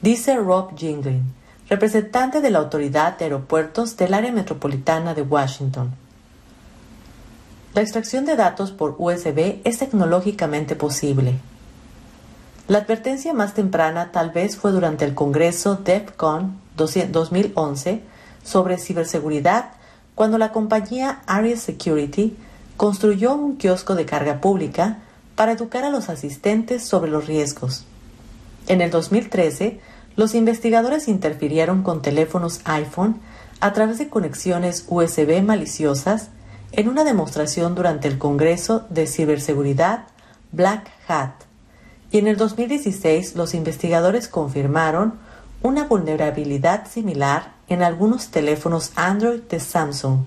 dice 0.00 0.36
Rob 0.36 0.76
Jingling, 0.76 1.34
representante 1.68 2.40
de 2.40 2.50
la 2.50 2.60
Autoridad 2.60 3.18
de 3.18 3.26
Aeropuertos 3.26 3.96
del 3.96 4.14
Área 4.14 4.32
Metropolitana 4.32 5.14
de 5.14 5.22
Washington. 5.22 5.90
La 7.74 7.82
extracción 7.82 8.24
de 8.24 8.34
datos 8.34 8.72
por 8.72 8.96
USB 8.98 9.60
es 9.62 9.78
tecnológicamente 9.78 10.74
posible. 10.74 11.38
La 12.70 12.78
advertencia 12.78 13.34
más 13.34 13.54
temprana 13.54 14.12
tal 14.12 14.30
vez 14.30 14.56
fue 14.56 14.70
durante 14.70 15.04
el 15.04 15.12
Congreso 15.12 15.74
DEFCON 15.74 16.56
2011 16.76 18.00
sobre 18.44 18.78
ciberseguridad, 18.78 19.72
cuando 20.14 20.38
la 20.38 20.52
compañía 20.52 21.20
Aries 21.26 21.60
Security 21.62 22.36
construyó 22.76 23.34
un 23.34 23.56
kiosco 23.56 23.96
de 23.96 24.06
carga 24.06 24.40
pública 24.40 24.98
para 25.34 25.50
educar 25.50 25.82
a 25.82 25.90
los 25.90 26.08
asistentes 26.08 26.84
sobre 26.84 27.10
los 27.10 27.26
riesgos. 27.26 27.86
En 28.68 28.82
el 28.82 28.92
2013, 28.92 29.80
los 30.14 30.36
investigadores 30.36 31.08
interfirieron 31.08 31.82
con 31.82 32.02
teléfonos 32.02 32.60
iPhone 32.66 33.20
a 33.58 33.72
través 33.72 33.98
de 33.98 34.08
conexiones 34.08 34.84
USB 34.86 35.42
maliciosas 35.42 36.28
en 36.70 36.88
una 36.88 37.02
demostración 37.02 37.74
durante 37.74 38.06
el 38.06 38.18
Congreso 38.18 38.86
de 38.90 39.08
Ciberseguridad 39.08 40.04
Black 40.52 40.88
Hat. 41.08 41.49
Y 42.12 42.18
en 42.18 42.26
el 42.26 42.36
2016 42.36 43.36
los 43.36 43.54
investigadores 43.54 44.28
confirmaron 44.28 45.14
una 45.62 45.84
vulnerabilidad 45.84 46.88
similar 46.88 47.52
en 47.68 47.82
algunos 47.82 48.28
teléfonos 48.28 48.92
Android 48.96 49.40
de 49.42 49.60
Samsung. 49.60 50.20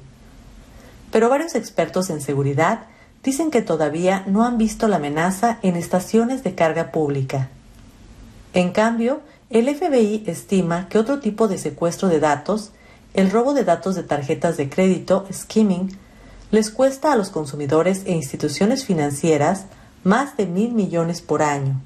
Pero 1.12 1.30
varios 1.30 1.56
expertos 1.56 2.10
en 2.10 2.22
seguridad 2.22 2.86
dicen 3.24 3.52
que 3.52 3.62
todavía 3.62 4.24
no 4.28 4.46
han 4.46 4.58
visto 4.58 4.88
la 4.88 4.98
amenaza 4.98 5.60
en 5.62 5.76
estaciones 5.76 6.44
de 6.44 6.56
carga 6.56 6.92
pública. 6.92 7.50
En 8.54 8.72
cambio, 8.72 9.22
el 9.50 9.74
FBI 9.74 10.24
estima 10.28 10.88
que 10.90 10.98
otro 10.98 11.20
tipo 11.20 11.48
de 11.48 11.58
secuestro 11.58 12.08
de 12.08 12.20
datos, 12.20 12.72
el 13.14 13.32
robo 13.32 13.54
de 13.54 13.64
datos 13.64 13.96
de 13.96 14.04
tarjetas 14.04 14.58
de 14.58 14.70
crédito, 14.70 15.26
skimming, 15.32 15.98
les 16.52 16.70
cuesta 16.70 17.12
a 17.12 17.16
los 17.16 17.30
consumidores 17.30 18.04
e 18.06 18.12
instituciones 18.14 18.86
financieras 18.86 19.66
más 20.04 20.38
de 20.38 20.46
mil 20.46 20.74
millones 20.74 21.22
por 21.22 21.42
año. 21.42 21.80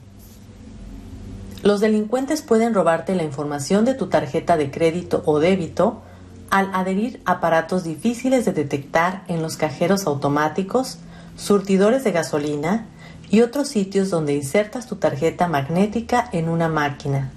Los 1.63 1.79
delincuentes 1.81 2.41
pueden 2.41 2.73
robarte 2.73 3.15
la 3.15 3.23
información 3.23 3.85
de 3.85 3.93
tu 3.93 4.07
tarjeta 4.07 4.57
de 4.57 4.71
crédito 4.71 5.23
o 5.25 5.39
débito 5.39 6.01
al 6.49 6.69
adherir 6.73 7.21
aparatos 7.25 7.83
difíciles 7.83 8.45
de 8.45 8.53
detectar 8.53 9.23
en 9.27 9.41
los 9.41 9.57
cajeros 9.57 10.07
automáticos, 10.07 10.99
surtidores 11.35 12.03
de 12.03 12.11
gasolina 12.11 12.85
y 13.29 13.41
otros 13.41 13.67
sitios 13.67 14.09
donde 14.09 14.33
insertas 14.33 14.87
tu 14.87 14.95
tarjeta 14.95 15.47
magnética 15.47 16.29
en 16.31 16.47
una 16.47 16.69
máquina. 16.69 17.31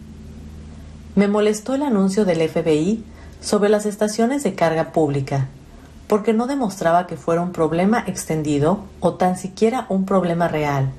Me 1.16 1.26
molestó 1.26 1.74
el 1.74 1.82
anuncio 1.82 2.24
del 2.24 2.48
FBI 2.48 3.02
sobre 3.40 3.68
las 3.68 3.86
estaciones 3.86 4.44
de 4.44 4.54
carga 4.54 4.92
pública, 4.92 5.48
porque 6.10 6.32
no 6.32 6.48
demostraba 6.48 7.06
que 7.06 7.16
fuera 7.16 7.40
un 7.40 7.52
problema 7.52 8.02
extendido 8.04 8.80
o 8.98 9.14
tan 9.14 9.36
siquiera 9.38 9.86
un 9.88 10.06
problema 10.06 10.48
real, 10.48 10.90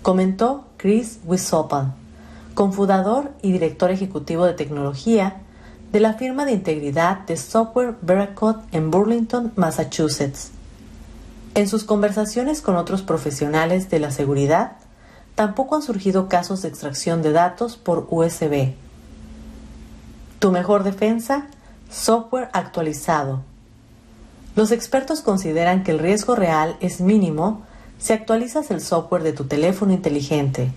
comentó 0.00 0.64
Chris 0.78 1.18
Wisopal, 1.26 1.92
cofundador 2.54 3.30
y 3.42 3.52
director 3.52 3.90
ejecutivo 3.90 4.46
de 4.46 4.54
tecnología 4.54 5.42
de 5.92 6.00
la 6.00 6.14
firma 6.14 6.46
de 6.46 6.52
integridad 6.52 7.26
de 7.26 7.36
software 7.36 7.96
Veracode 8.00 8.62
en 8.72 8.90
Burlington, 8.90 9.52
Massachusetts. 9.54 10.50
En 11.54 11.68
sus 11.68 11.84
conversaciones 11.84 12.62
con 12.62 12.76
otros 12.76 13.02
profesionales 13.02 13.90
de 13.90 13.98
la 13.98 14.10
seguridad, 14.10 14.78
tampoco 15.34 15.76
han 15.76 15.82
surgido 15.82 16.30
casos 16.30 16.62
de 16.62 16.68
extracción 16.68 17.20
de 17.20 17.32
datos 17.32 17.76
por 17.76 18.06
USB. 18.08 18.72
Tu 20.38 20.50
mejor 20.50 20.84
defensa, 20.84 21.48
software 21.90 22.48
actualizado. 22.54 23.42
Los 24.56 24.70
expertos 24.70 25.20
consideran 25.20 25.82
que 25.82 25.90
el 25.90 25.98
riesgo 25.98 26.36
real 26.36 26.76
es 26.80 27.00
mínimo 27.00 27.62
si 27.98 28.12
actualizas 28.12 28.70
el 28.70 28.80
software 28.80 29.22
de 29.22 29.32
tu 29.32 29.44
teléfono 29.44 29.92
inteligente, 29.92 30.70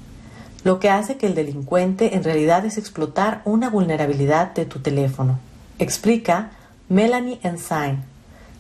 lo 0.64 0.80
que 0.80 0.90
hace 0.90 1.18
que 1.18 1.28
el 1.28 1.36
delincuente 1.36 2.16
en 2.16 2.24
realidad 2.24 2.66
es 2.66 2.78
explotar 2.78 3.42
una 3.46 3.70
vulnerabilidad 3.70 4.54
de 4.54 4.66
tu 4.66 4.80
teléfono. 4.80 5.40
Explica 5.78 6.52
Melanie 6.90 7.40
Ensign, 7.44 8.04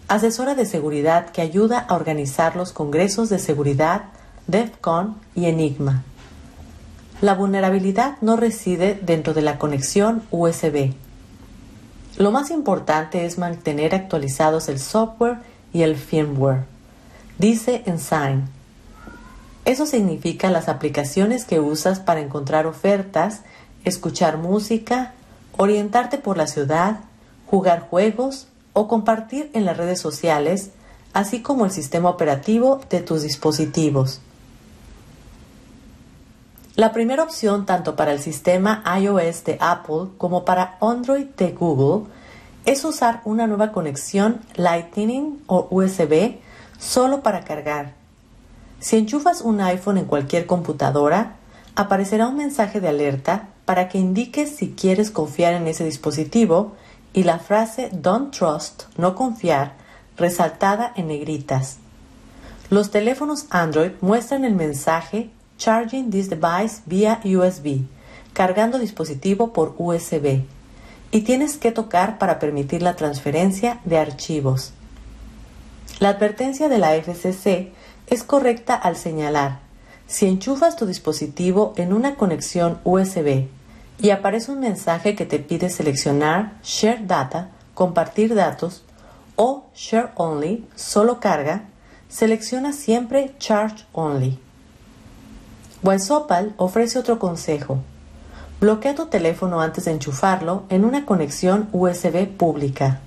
asesora 0.08 0.54
de 0.54 0.66
seguridad 0.66 1.32
que 1.32 1.42
ayuda 1.42 1.80
a 1.80 1.96
organizar 1.96 2.56
los 2.56 2.72
congresos 2.72 3.30
de 3.30 3.40
seguridad 3.40 4.04
DEFCON 4.48 5.18
y 5.36 5.46
Enigma. 5.46 6.04
La 7.22 7.34
vulnerabilidad 7.34 8.18
no 8.22 8.36
reside 8.36 9.00
dentro 9.02 9.34
de 9.34 9.42
la 9.42 9.58
conexión 9.58 10.24
USB. 10.30 10.94
Lo 12.18 12.32
más 12.32 12.50
importante 12.50 13.26
es 13.26 13.38
mantener 13.38 13.94
actualizados 13.94 14.70
el 14.70 14.80
software 14.80 15.38
y 15.72 15.84
el 15.84 15.96
firmware, 15.96 16.64
dice 17.38 17.84
Ensign. 17.86 18.50
Eso 19.66 19.86
significa 19.86 20.50
las 20.50 20.68
aplicaciones 20.68 21.46
que 21.46 21.60
usas 21.60 22.00
para 22.00 22.22
encontrar 22.22 22.66
ofertas, 22.66 23.42
escuchar 23.86 24.38
música, 24.40 25.14
orientarte 25.58 26.18
por 26.18 26.38
la 26.38 26.48
ciudad, 26.48 27.02
jugar 27.46 27.82
juegos 27.82 28.48
o 28.74 28.88
compartir 28.88 29.52
en 29.54 29.66
las 29.66 29.78
redes 29.78 30.00
sociales, 30.00 30.72
así 31.14 31.44
como 31.44 31.66
el 31.66 31.72
sistema 31.72 32.10
operativo 32.10 32.82
de 32.90 33.02
tus 33.02 33.22
dispositivos. 33.22 34.22
La 36.78 36.94
primera 36.94 37.24
opción 37.24 37.66
tanto 37.66 37.96
para 37.96 38.12
el 38.12 38.20
sistema 38.20 38.84
iOS 39.00 39.44
de 39.46 39.58
Apple 39.60 40.10
como 40.20 40.46
para 40.46 40.78
Android 40.80 41.26
de 41.36 41.52
Google 41.52 42.08
es 42.66 42.86
usar 42.86 43.22
una 43.26 43.48
nueva 43.48 43.72
conexión 43.72 44.42
Lightning 44.58 45.42
o 45.48 45.68
USB 45.72 46.36
solo 46.78 47.24
para 47.24 47.44
cargar. 47.44 47.96
Si 48.80 48.96
enchufas 48.96 49.42
un 49.42 49.60
iPhone 49.60 49.98
en 49.98 50.06
cualquier 50.06 50.46
computadora, 50.46 51.38
aparecerá 51.76 52.28
un 52.28 52.38
mensaje 52.38 52.80
de 52.80 52.90
alerta 52.90 53.50
para 53.66 53.90
que 53.90 53.98
indiques 53.98 54.56
si 54.56 54.74
quieres 54.74 55.10
confiar 55.10 55.56
en 55.56 55.66
ese 55.66 55.84
dispositivo 55.84 56.74
y 57.12 57.24
la 57.24 57.40
frase 57.40 57.90
Don't 57.92 58.38
Trust, 58.38 58.84
no 58.98 59.16
confiar, 59.16 59.74
resaltada 60.16 60.94
en 60.96 61.08
negritas. 61.08 61.78
Los 62.70 62.92
teléfonos 62.92 63.48
Android 63.50 63.94
muestran 64.00 64.46
el 64.46 64.54
mensaje 64.54 65.32
Charging 65.58 66.10
this 66.12 66.30
device 66.30 66.82
vía 66.86 67.20
USB, 67.24 67.86
cargando 68.34 68.80
dispositivo 68.80 69.54
por 69.54 69.76
USB, 69.78 70.44
y 71.12 71.22
tienes 71.22 71.58
que 71.58 71.72
tocar 71.72 72.18
para 72.18 72.40
permitir 72.40 72.82
la 72.82 72.96
transferencia 72.96 73.80
de 73.86 73.98
archivos. 73.98 74.74
La 76.00 76.10
advertencia 76.10 76.70
de 76.70 76.78
la 76.78 76.96
FCC 76.96 77.72
es 78.08 78.24
correcta 78.24 78.76
al 78.76 78.96
señalar, 78.96 79.60
si 80.08 80.26
enchufas 80.26 80.78
tu 80.78 80.86
dispositivo 80.86 81.74
en 81.76 81.92
una 81.92 82.16
conexión 82.16 82.80
USB 82.86 83.48
y 84.00 84.10
aparece 84.12 84.52
un 84.52 84.60
mensaje 84.60 85.16
que 85.16 85.26
te 85.26 85.40
pide 85.40 85.70
seleccionar 85.70 86.54
Share 86.64 87.06
Data, 87.06 87.50
compartir 87.74 88.34
datos, 88.34 88.84
o 89.36 89.66
Share 89.76 90.12
Only, 90.16 90.66
solo 90.76 91.20
carga, 91.20 91.66
selecciona 92.10 92.72
siempre 92.72 93.36
Charge 93.38 93.86
Only. 93.92 94.40
Wysopal 95.84 96.56
ofrece 96.58 96.98
otro 96.98 97.20
consejo. 97.20 97.78
Bloquea 98.60 98.96
tu 98.96 99.06
teléfono 99.06 99.62
antes 99.62 99.86
de 99.86 99.92
enchufarlo 99.92 100.64
en 100.70 100.84
una 100.84 101.06
conexión 101.06 101.70
USB 101.72 102.28
pública. 102.28 103.00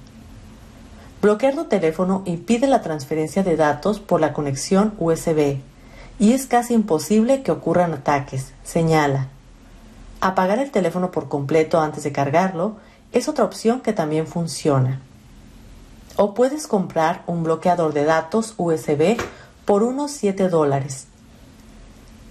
Bloquear 1.20 1.54
tu 1.54 1.64
teléfono 1.64 2.22
impide 2.26 2.68
la 2.68 2.80
transferencia 2.80 3.42
de 3.42 3.56
datos 3.56 3.98
por 3.98 4.20
la 4.20 4.32
conexión 4.32 4.94
USB 4.98 5.58
y 6.20 6.32
es 6.32 6.46
casi 6.46 6.74
imposible 6.74 7.42
que 7.42 7.50
ocurran 7.50 7.92
ataques, 7.92 8.52
señala. 8.62 9.26
Apagar 10.20 10.60
el 10.60 10.70
teléfono 10.70 11.10
por 11.10 11.28
completo 11.28 11.80
antes 11.80 12.04
de 12.04 12.12
cargarlo 12.12 12.76
es 13.10 13.28
otra 13.28 13.44
opción 13.44 13.80
que 13.80 13.92
también 13.92 14.28
funciona. 14.28 15.00
O 16.16 16.34
puedes 16.34 16.68
comprar 16.68 17.22
un 17.26 17.42
bloqueador 17.42 17.92
de 17.92 18.04
datos 18.04 18.54
USB 18.56 19.16
por 19.64 19.82
unos 19.82 20.12
7 20.12 20.48
dólares. 20.48 21.08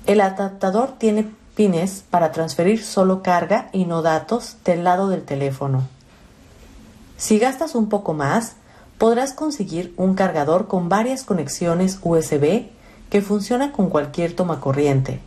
El 0.06 0.22
adaptador 0.22 0.94
tiene 0.98 1.30
pines 1.56 2.04
para 2.10 2.32
transferir 2.32 2.84
solo 2.84 3.22
carga 3.22 3.70
y 3.74 3.86
no 3.86 4.02
datos 4.02 4.58
del 4.64 4.84
lado 4.84 5.10
del 5.10 5.24
teléfono. 5.24 5.84
Si 7.18 7.38
gastas 7.38 7.76
un 7.76 7.90
poco 7.90 8.14
más, 8.14 8.56
podrás 8.98 9.34
conseguir 9.34 9.94
un 9.98 10.14
cargador 10.14 10.68
con 10.68 10.90
varias 10.90 11.24
conexiones 11.24 12.00
USB 12.02 12.68
que 13.10 13.22
funciona 13.22 13.72
con 13.72 13.90
cualquier 13.90 14.36
toma 14.36 14.60
corriente 14.62 15.20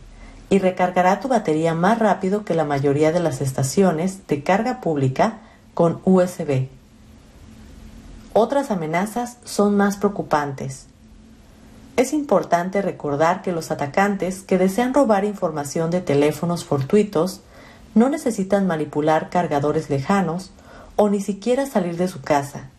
y 0.49 0.59
recargará 0.59 1.19
tu 1.19 1.27
batería 1.27 1.73
más 1.73 1.99
rápido 1.99 2.45
que 2.45 2.55
la 2.55 2.65
mayoría 2.65 3.11
de 3.11 3.19
las 3.19 3.41
estaciones 3.41 4.27
de 4.27 4.43
carga 4.43 4.81
pública 4.81 5.39
con 5.73 5.99
USB. 6.05 6.67
Otras 8.33 8.71
amenazas 8.71 9.37
son 9.43 9.77
más 9.77 9.97
preocupantes. 9.97 10.87
Es 11.95 12.11
importante 12.11 12.81
recordar 12.81 13.43
que 13.43 13.51
los 13.51 13.69
atacantes 13.69 14.41
que 14.41 14.57
desean 14.57 14.95
robar 14.95 15.25
información 15.25 15.91
de 15.91 16.01
teléfonos 16.01 16.65
fortuitos 16.65 17.41
no 17.93 18.09
necesitan 18.09 18.65
manipular 18.65 19.29
cargadores 19.29 19.91
lejanos 19.91 20.51
o 20.95 21.09
ni 21.09 21.21
siquiera 21.21 21.67
salir 21.67 21.97
de 21.97 22.07
su 22.07 22.21
casa. 22.21 22.69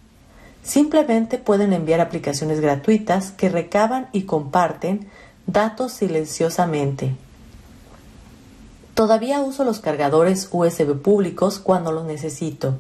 Simplemente 0.65 1.39
pueden 1.39 1.73
enviar 1.73 2.01
aplicaciones 2.01 2.59
gratuitas 2.59 3.31
que 3.31 3.49
recaban 3.49 4.09
y 4.11 4.23
comparten 4.23 5.09
datos 5.47 5.93
silenciosamente. 5.93 7.15
Todavía 8.95 9.41
uso 9.41 9.63
los 9.63 9.79
cargadores 9.79 10.49
USB 10.51 11.01
públicos 11.01 11.61
cuando 11.61 11.93
los 11.93 12.05
necesito, 12.05 12.79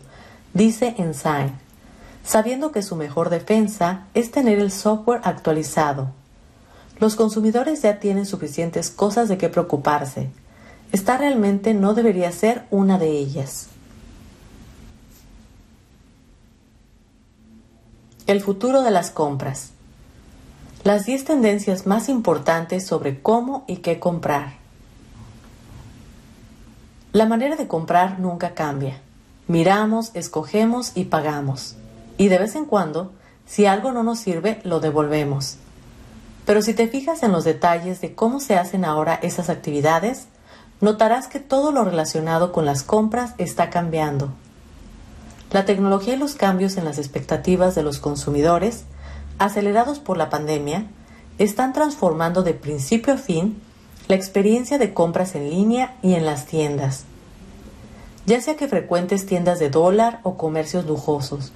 dice 0.53 0.97
Ensign, 0.99 1.53
sabiendo 2.25 2.73
que 2.73 2.83
su 2.83 2.97
mejor 2.97 3.31
defensa 3.31 4.07
es 4.15 4.33
tener 4.33 4.59
el 4.59 4.73
software 4.73 5.21
actualizado 5.23 6.11
los 6.99 7.17
consumidores 7.17 7.83
ya 7.83 7.99
tienen 7.99 8.27
suficientes 8.27 8.91
cosas 8.91 9.29
de 9.29 9.39
qué 9.39 9.49
preocuparse. 9.49 10.31
Esta 10.93 11.19
realmente 11.19 11.75
no 11.75 11.95
debería 11.95 12.31
ser 12.31 12.65
una 12.71 12.99
de 12.99 13.11
ellas. 13.11 13.69
El 18.27 18.41
futuro 18.41 18.83
de 18.83 18.91
las 18.91 19.11
compras. 19.11 19.71
Las 20.85 21.05
10 21.05 21.25
tendencias 21.25 21.87
más 21.87 22.09
importantes 22.09 22.87
sobre 22.87 23.21
cómo 23.21 23.65
y 23.67 23.79
qué 23.79 23.99
comprar. 23.99 24.55
La 27.13 27.27
manera 27.27 27.57
de 27.57 27.69
comprar 27.69 28.21
nunca 28.21 28.55
cambia. 28.55 29.01
Miramos, 29.47 30.11
escogemos 30.15 30.93
y 30.95 31.05
pagamos. 31.05 31.77
Y 32.19 32.29
de 32.29 32.39
vez 32.39 32.55
en 32.55 32.65
cuando, 32.65 33.13
si 33.47 33.67
algo 33.67 33.93
no 33.93 34.03
nos 34.03 34.21
sirve, 34.21 34.61
lo 34.65 34.81
devolvemos. 34.81 35.59
Pero 36.47 36.63
si 36.63 36.75
te 36.75 36.89
fijas 36.89 37.23
en 37.23 37.33
los 37.33 37.45
detalles 37.45 38.01
de 38.01 38.15
cómo 38.15 38.41
se 38.41 38.57
hacen 38.57 38.85
ahora 38.85 39.19
esas 39.23 39.49
actividades, 39.49 40.27
notarás 40.81 41.29
que 41.29 41.41
todo 41.41 41.73
lo 41.73 41.85
relacionado 41.85 42.53
con 42.53 42.67
las 42.67 42.83
compras 42.83 43.35
está 43.39 43.71
cambiando. 43.71 44.31
La 45.51 45.65
tecnología 45.65 46.15
y 46.15 46.19
los 46.19 46.35
cambios 46.35 46.77
en 46.77 46.85
las 46.85 46.99
expectativas 46.99 47.75
de 47.75 47.83
los 47.83 47.99
consumidores, 47.99 48.85
acelerados 49.39 50.01
por 50.01 50.17
la 50.17 50.29
pandemia, 50.29 50.87
están 51.39 51.73
transformando 51.73 52.43
de 52.43 52.55
principio 52.55 53.15
a 53.15 53.17
fin 53.19 53.61
la 54.09 54.17
experiencia 54.17 54.79
de 54.79 54.93
compras 54.93 55.35
en 55.35 55.49
línea 55.49 55.97
y 56.03 56.15
en 56.15 56.27
las 56.27 56.47
tiendas. 56.47 57.05
Ya 58.27 58.41
sea 58.41 58.57
que 58.57 58.69
frecuentes 58.69 59.27
tiendas 59.27 59.59
de 59.59 59.71
dólar 59.71 60.21
o 60.23 60.37
comercios 60.37 60.87
lujosos, 60.87 61.53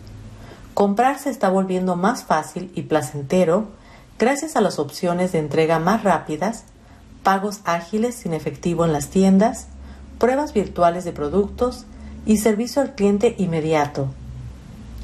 comprar 0.74 1.18
se 1.18 1.30
está 1.30 1.50
volviendo 1.50 1.96
más 1.96 2.24
fácil 2.24 2.70
y 2.74 2.82
placentero 2.82 3.68
gracias 4.18 4.56
a 4.56 4.60
las 4.60 4.78
opciones 4.78 5.32
de 5.32 5.38
entrega 5.38 5.78
más 5.78 6.02
rápidas, 6.02 6.64
pagos 7.22 7.60
ágiles 7.64 8.14
sin 8.14 8.34
efectivo 8.34 8.84
en 8.84 8.92
las 8.92 9.08
tiendas, 9.08 9.68
pruebas 10.18 10.52
virtuales 10.52 11.04
de 11.04 11.12
productos 11.12 11.86
y 12.26 12.38
servicio 12.38 12.82
al 12.82 12.94
cliente 12.94 13.34
inmediato. 13.38 14.08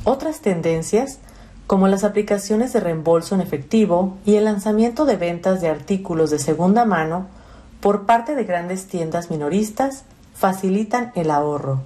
Otras 0.05 0.41
tendencias, 0.41 1.19
como 1.67 1.89
las 1.89 2.05
aplicaciones 2.05 2.73
de 2.73 2.81
reembolso 2.81 3.35
en 3.35 3.41
efectivo 3.41 4.19
y 4.27 4.35
el 4.35 4.45
lanzamiento 4.45 5.05
de 5.07 5.17
ventas 5.17 5.61
de 5.61 5.69
artículos 5.69 6.31
de 6.31 6.39
segunda 6.39 6.85
mano 6.85 7.27
por 7.81 8.07
parte 8.07 8.35
de 8.35 8.45
grandes 8.45 8.87
tiendas 8.87 9.31
minoristas, 9.31 10.05
facilitan 10.35 11.13
el 11.15 11.31
ahorro. 11.31 11.83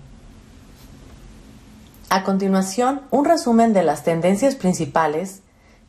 A 2.11 2.25
continuación, 2.25 3.03
un 3.11 3.27
resumen 3.27 3.75
de 3.75 3.83
las 3.83 4.03
tendencias 4.03 4.55
principales 4.57 5.43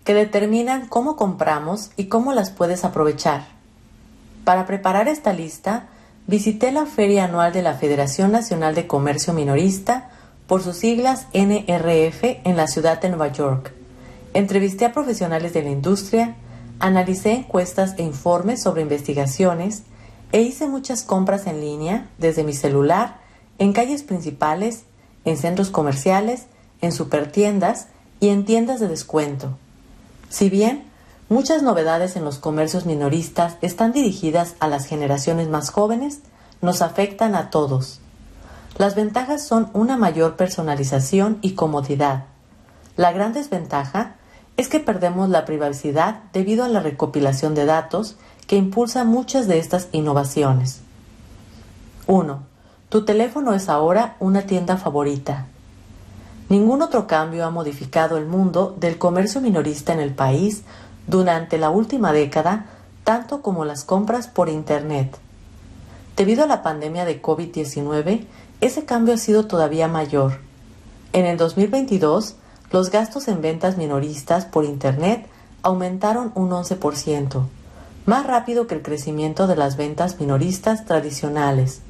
que 0.09 0.15
determinan 0.15 0.87
cómo 0.87 1.15
compramos 1.15 1.91
y 1.95 2.05
cómo 2.05 2.33
las 2.33 2.49
puedes 2.49 2.83
aprovechar. 2.83 3.45
Para 4.43 4.65
preparar 4.65 5.07
esta 5.07 5.33
lista, 5.33 5.85
visité 6.25 6.71
la 6.71 6.87
feria 6.87 7.25
anual 7.25 7.53
de 7.53 7.61
la 7.61 7.75
Federación 7.75 8.31
Nacional 8.31 8.73
de 8.73 8.87
Comercio 8.87 9.33
Minorista, 9.33 10.09
por 10.47 10.63
sus 10.63 10.77
siglas 10.77 11.27
NRF, 11.35 12.23
en 12.43 12.57
la 12.57 12.65
ciudad 12.65 12.99
de 12.99 13.09
Nueva 13.09 13.27
York. 13.27 13.71
Entrevisté 14.33 14.85
a 14.85 14.93
profesionales 14.93 15.53
de 15.53 15.61
la 15.61 15.69
industria, 15.69 16.33
analicé 16.79 17.33
encuestas 17.33 17.93
e 17.99 18.01
informes 18.01 18.63
sobre 18.63 18.81
investigaciones 18.81 19.83
e 20.31 20.41
hice 20.41 20.67
muchas 20.67 21.03
compras 21.03 21.45
en 21.45 21.61
línea 21.61 22.09
desde 22.17 22.43
mi 22.43 22.53
celular, 22.53 23.19
en 23.59 23.73
calles 23.73 24.01
principales, 24.01 24.85
en 25.23 25.37
centros 25.37 25.69
comerciales, 25.69 26.47
en 26.81 26.93
supertiendas 26.93 27.89
y 28.19 28.29
en 28.29 28.43
tiendas 28.43 28.79
de 28.79 28.87
descuento. 28.87 29.55
Si 30.29 30.49
bien 30.49 30.85
muchas 31.27 31.63
novedades 31.63 32.15
en 32.15 32.23
los 32.23 32.37
comercios 32.37 32.85
minoristas 32.85 33.57
están 33.61 33.91
dirigidas 33.91 34.55
a 34.59 34.67
las 34.67 34.85
generaciones 34.85 35.49
más 35.49 35.71
jóvenes, 35.71 36.19
nos 36.61 36.81
afectan 36.81 37.35
a 37.35 37.49
todos. 37.49 37.99
Las 38.77 38.95
ventajas 38.95 39.45
son 39.45 39.69
una 39.73 39.97
mayor 39.97 40.35
personalización 40.35 41.39
y 41.41 41.53
comodidad. 41.53 42.25
La 42.95 43.11
gran 43.11 43.33
desventaja 43.33 44.15
es 44.55 44.69
que 44.69 44.79
perdemos 44.79 45.29
la 45.29 45.45
privacidad 45.45 46.21
debido 46.31 46.63
a 46.63 46.69
la 46.69 46.79
recopilación 46.79 47.55
de 47.55 47.65
datos 47.65 48.17
que 48.45 48.55
impulsa 48.55 49.03
muchas 49.03 49.47
de 49.47 49.59
estas 49.59 49.89
innovaciones. 49.91 50.81
1. 52.07 52.39
Tu 52.89 53.05
teléfono 53.05 53.53
es 53.53 53.69
ahora 53.69 54.15
una 54.19 54.43
tienda 54.43 54.77
favorita. 54.77 55.45
Ningún 56.49 56.81
otro 56.81 57.05
cambio 57.05 57.45
ha 57.45 57.51
modificado 57.51 58.17
el 58.17 58.25
mundo 58.25 58.75
del 58.79 58.97
comercio 58.97 59.39
minorista 59.39 59.93
en 59.93 59.99
el 59.99 60.15
país 60.15 60.63
durante 61.05 61.59
la 61.59 61.69
última 61.69 62.11
década, 62.11 62.65
tanto 63.03 63.43
como 63.43 63.65
las 63.65 63.83
compras 63.83 64.27
por 64.27 64.49
Internet. 64.49 65.15
Debido 66.17 66.43
a 66.43 66.47
la 66.47 66.63
pandemia 66.63 67.05
de 67.05 67.21
COVID-19, 67.21 68.25
ese 68.61 68.83
cambio 68.83 69.13
ha 69.13 69.17
sido 69.17 69.45
todavía 69.45 69.87
mayor. 69.87 70.39
En 71.13 71.25
el 71.25 71.37
2022, 71.37 72.35
los 72.71 72.89
gastos 72.89 73.27
en 73.27 73.41
ventas 73.41 73.77
minoristas 73.77 74.45
por 74.45 74.65
Internet 74.65 75.27
aumentaron 75.61 76.31
un 76.33 76.49
11%, 76.49 77.45
más 78.05 78.25
rápido 78.25 78.65
que 78.65 78.75
el 78.75 78.81
crecimiento 78.81 79.45
de 79.45 79.55
las 79.55 79.77
ventas 79.77 80.19
minoristas 80.19 80.85
tradicionales. 80.85 81.81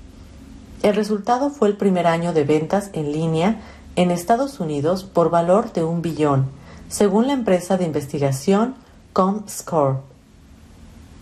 El 0.84 0.96
resultado 0.96 1.50
fue 1.50 1.70
el 1.70 1.78
primer 1.78 2.08
año 2.08 2.34
de 2.34 2.44
ventas 2.44 2.90
en 2.94 3.12
línea 3.12 3.62
en 3.96 4.12
Estados 4.12 4.60
Unidos 4.60 5.04
por 5.04 5.30
valor 5.30 5.74
de 5.74 5.84
un 5.84 6.02
billón, 6.02 6.48
según 6.90 7.28
la 7.28 7.34
empresa 7.34 7.78
de 7.78 7.86
investigación 7.86 8.76
ComScore. 9.14 9.98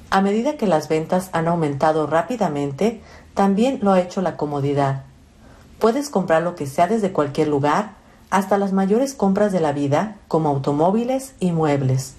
A 0.09 0.21
medida 0.21 0.55
que 0.57 0.67
las 0.67 0.87
ventas 0.87 1.29
han 1.33 1.47
aumentado 1.47 2.07
rápidamente, 2.07 3.01
también 3.33 3.79
lo 3.81 3.91
ha 3.91 3.99
hecho 3.99 4.21
la 4.21 4.37
comodidad. 4.37 5.03
Puedes 5.79 6.09
comprar 6.09 6.41
lo 6.41 6.55
que 6.55 6.65
sea 6.65 6.87
desde 6.87 7.11
cualquier 7.11 7.49
lugar, 7.49 7.91
hasta 8.29 8.57
las 8.57 8.73
mayores 8.73 9.13
compras 9.13 9.51
de 9.51 9.59
la 9.59 9.73
vida, 9.73 10.17
como 10.27 10.49
automóviles 10.49 11.33
y 11.39 11.51
muebles. 11.51 12.15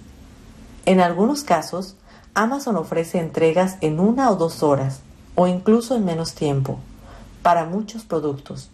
En 0.86 1.00
algunos 1.00 1.42
casos, 1.42 1.96
Amazon 2.34 2.76
ofrece 2.76 3.18
entregas 3.18 3.76
en 3.80 4.00
una 4.00 4.30
o 4.30 4.36
dos 4.36 4.62
horas, 4.62 5.00
o 5.34 5.46
incluso 5.46 5.96
en 5.96 6.04
menos 6.04 6.34
tiempo, 6.34 6.78
para 7.42 7.64
muchos 7.64 8.04
productos. 8.04 8.70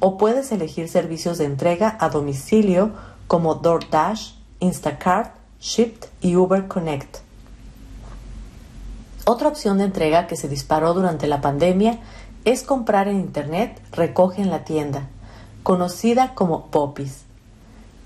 O 0.00 0.18
puedes 0.18 0.50
elegir 0.50 0.88
servicios 0.88 1.38
de 1.38 1.44
entrega 1.44 1.96
a 2.00 2.08
domicilio 2.08 2.90
como 3.26 3.54
DoorDash, 3.54 4.32
Instacart, 4.58 5.34
Shipt 5.60 6.06
y 6.20 6.36
Uber 6.36 6.66
Connect. 6.66 7.18
Otra 9.26 9.48
opción 9.48 9.78
de 9.78 9.84
entrega 9.84 10.26
que 10.26 10.36
se 10.36 10.48
disparó 10.48 10.94
durante 10.94 11.26
la 11.26 11.40
pandemia 11.40 12.00
es 12.44 12.62
comprar 12.62 13.06
en 13.06 13.20
Internet, 13.20 13.80
recoge 13.92 14.40
en 14.40 14.50
la 14.50 14.64
tienda, 14.64 15.08
conocida 15.62 16.34
como 16.34 16.66
Popis, 16.66 17.24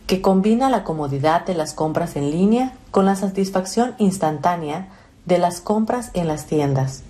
que 0.06 0.20
combina 0.20 0.68
la 0.68 0.84
comodidad 0.84 1.46
de 1.46 1.54
las 1.54 1.72
compras 1.72 2.16
en 2.16 2.30
línea 2.30 2.72
con 2.90 3.06
la 3.06 3.16
satisfacción 3.16 3.94
instantánea 3.98 4.88
de 5.24 5.38
las 5.38 5.60
compras 5.60 6.10
en 6.14 6.26
las 6.26 6.46
tiendas. 6.46 7.04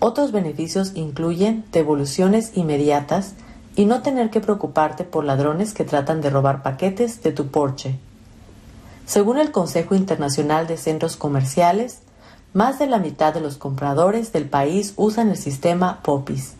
Otros 0.00 0.32
beneficios 0.32 0.92
incluyen 0.94 1.64
devoluciones 1.70 2.56
inmediatas 2.56 3.34
y 3.78 3.84
no 3.84 4.02
tener 4.02 4.30
que 4.30 4.40
preocuparte 4.40 5.04
por 5.04 5.22
ladrones 5.22 5.72
que 5.72 5.84
tratan 5.84 6.20
de 6.20 6.30
robar 6.30 6.64
paquetes 6.64 7.22
de 7.22 7.30
tu 7.30 7.46
porche. 7.46 7.96
Según 9.06 9.38
el 9.38 9.52
Consejo 9.52 9.94
Internacional 9.94 10.66
de 10.66 10.76
Centros 10.76 11.16
Comerciales, 11.16 12.00
más 12.52 12.80
de 12.80 12.88
la 12.88 12.98
mitad 12.98 13.32
de 13.32 13.40
los 13.40 13.56
compradores 13.56 14.32
del 14.32 14.48
país 14.48 14.94
usan 14.96 15.28
el 15.30 15.36
sistema 15.36 16.00
Popis. 16.02 16.54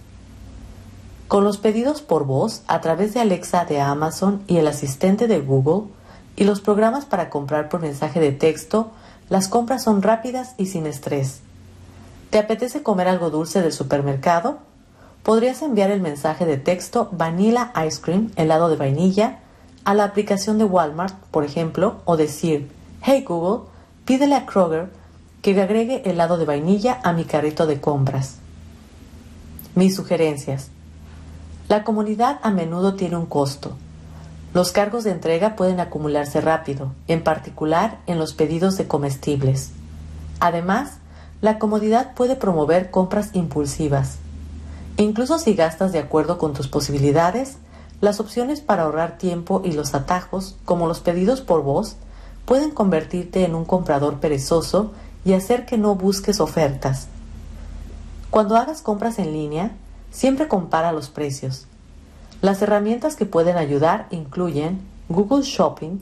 Con 1.27 1.43
los 1.43 1.59
pedidos 1.59 2.03
por 2.03 2.25
voz 2.25 2.63
a 2.69 2.81
través 2.81 3.15
de 3.15 3.21
Alexa 3.21 3.65
de 3.65 3.81
Amazon 3.81 4.45
y 4.47 4.59
el 4.59 4.69
asistente 4.69 5.27
de 5.27 5.41
Google 5.41 5.93
y 6.37 6.45
los 6.45 6.61
programas 6.61 7.05
para 7.05 7.31
comprar 7.31 7.69
por 7.69 7.81
mensaje 7.81 8.21
de 8.21 8.31
texto, 8.31 8.93
las 9.29 9.49
compras 9.49 9.83
son 9.83 10.03
rápidas 10.03 10.55
y 10.57 10.67
sin 10.67 10.87
estrés. 10.87 11.41
¿Te 12.31 12.39
apetece 12.39 12.85
comer 12.85 13.09
algo 13.09 13.31
dulce 13.31 13.61
del 13.61 13.73
supermercado? 13.73 14.68
Podrías 15.23 15.63
enviar 15.63 15.91
el 15.91 16.01
mensaje 16.01 16.47
de 16.47 16.57
texto 16.57 17.09
Vanilla 17.13 17.73
Ice 17.87 18.01
Cream, 18.01 18.31
helado 18.37 18.69
de 18.69 18.77
vainilla, 18.77 19.41
a 19.85 19.95
la 19.95 20.05
aplicación 20.05 20.59
de 20.59 20.65
Walmart, 20.65 21.15
por 21.31 21.45
ejemplo, 21.45 22.03
o 22.05 22.17
decir, 22.17 22.71
Hey 23.03 23.25
Google, 23.27 23.69
pídele 24.05 24.35
a 24.35 24.47
Kroger 24.47 24.91
que 25.43 25.61
agregue 25.61 26.03
helado 26.05 26.37
de 26.37 26.45
vainilla 26.45 27.01
a 27.03 27.13
mi 27.13 27.25
carrito 27.25 27.67
de 27.67 27.81
compras. 27.81 28.37
Mis 29.75 29.95
sugerencias. 29.95 30.69
La 31.69 31.85
comunidad 31.85 32.41
a 32.43 32.51
menudo 32.51 32.95
tiene 32.95 33.17
un 33.17 33.27
costo. 33.27 33.77
Los 34.55 34.73
cargos 34.73 35.05
de 35.05 35.11
entrega 35.11 35.57
pueden 35.57 35.81
acumularse 35.81 36.41
rápido, 36.41 36.93
en 37.07 37.23
particular 37.23 37.99
en 38.07 38.19
los 38.19 38.33
pedidos 38.33 38.77
de 38.77 38.89
comestibles. 38.89 39.71
Además, 40.41 40.95
la 41.41 41.59
comodidad 41.59 42.15
puede 42.15 42.35
promover 42.35 42.91
compras 42.91 43.31
impulsivas. 43.35 44.19
Incluso 44.99 45.39
si 45.39 45.55
gastas 45.55 45.93
de 45.93 46.01
acuerdo 46.01 46.39
con 46.39 46.53
tus 46.55 46.67
posibilidades, 46.67 47.57
las 48.01 48.19
opciones 48.19 48.61
para 48.61 48.83
ahorrar 48.83 49.17
tiempo 49.17 49.63
y 49.65 49.71
los 49.71 49.95
atajos, 49.95 50.57
como 50.65 50.89
los 50.89 50.99
pedidos 50.99 51.41
por 51.41 51.63
voz, 51.63 51.97
pueden 52.45 52.73
convertirte 52.73 53.45
en 53.45 53.55
un 53.55 53.65
comprador 53.65 54.19
perezoso 54.19 54.93
y 55.25 55.35
hacer 55.35 55.67
que 55.67 55.79
no 55.79 55.95
busques 55.95 56.41
ofertas. 56.41 57.07
Cuando 58.31 58.57
hagas 58.57 58.83
compras 58.83 59.21
en 59.21 59.33
línea, 59.33 59.71
siempre 60.11 60.49
compara 60.49 60.91
los 60.91 61.11
precios. 61.11 61.67
Las 62.43 62.61
herramientas 62.61 63.15
que 63.15 63.25
pueden 63.25 63.57
ayudar 63.57 64.09
incluyen 64.11 64.81
Google 65.09 65.45
Shopping, 65.45 66.01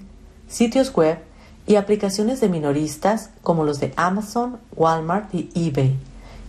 sitios 0.48 0.92
web 0.94 1.18
y 1.66 1.76
aplicaciones 1.76 2.40
de 2.40 2.48
minoristas 2.48 3.28
como 3.42 3.62
los 3.64 3.78
de 3.78 3.92
Amazon, 3.96 4.58
Walmart 4.74 5.34
y 5.34 5.50
eBay, 5.54 5.98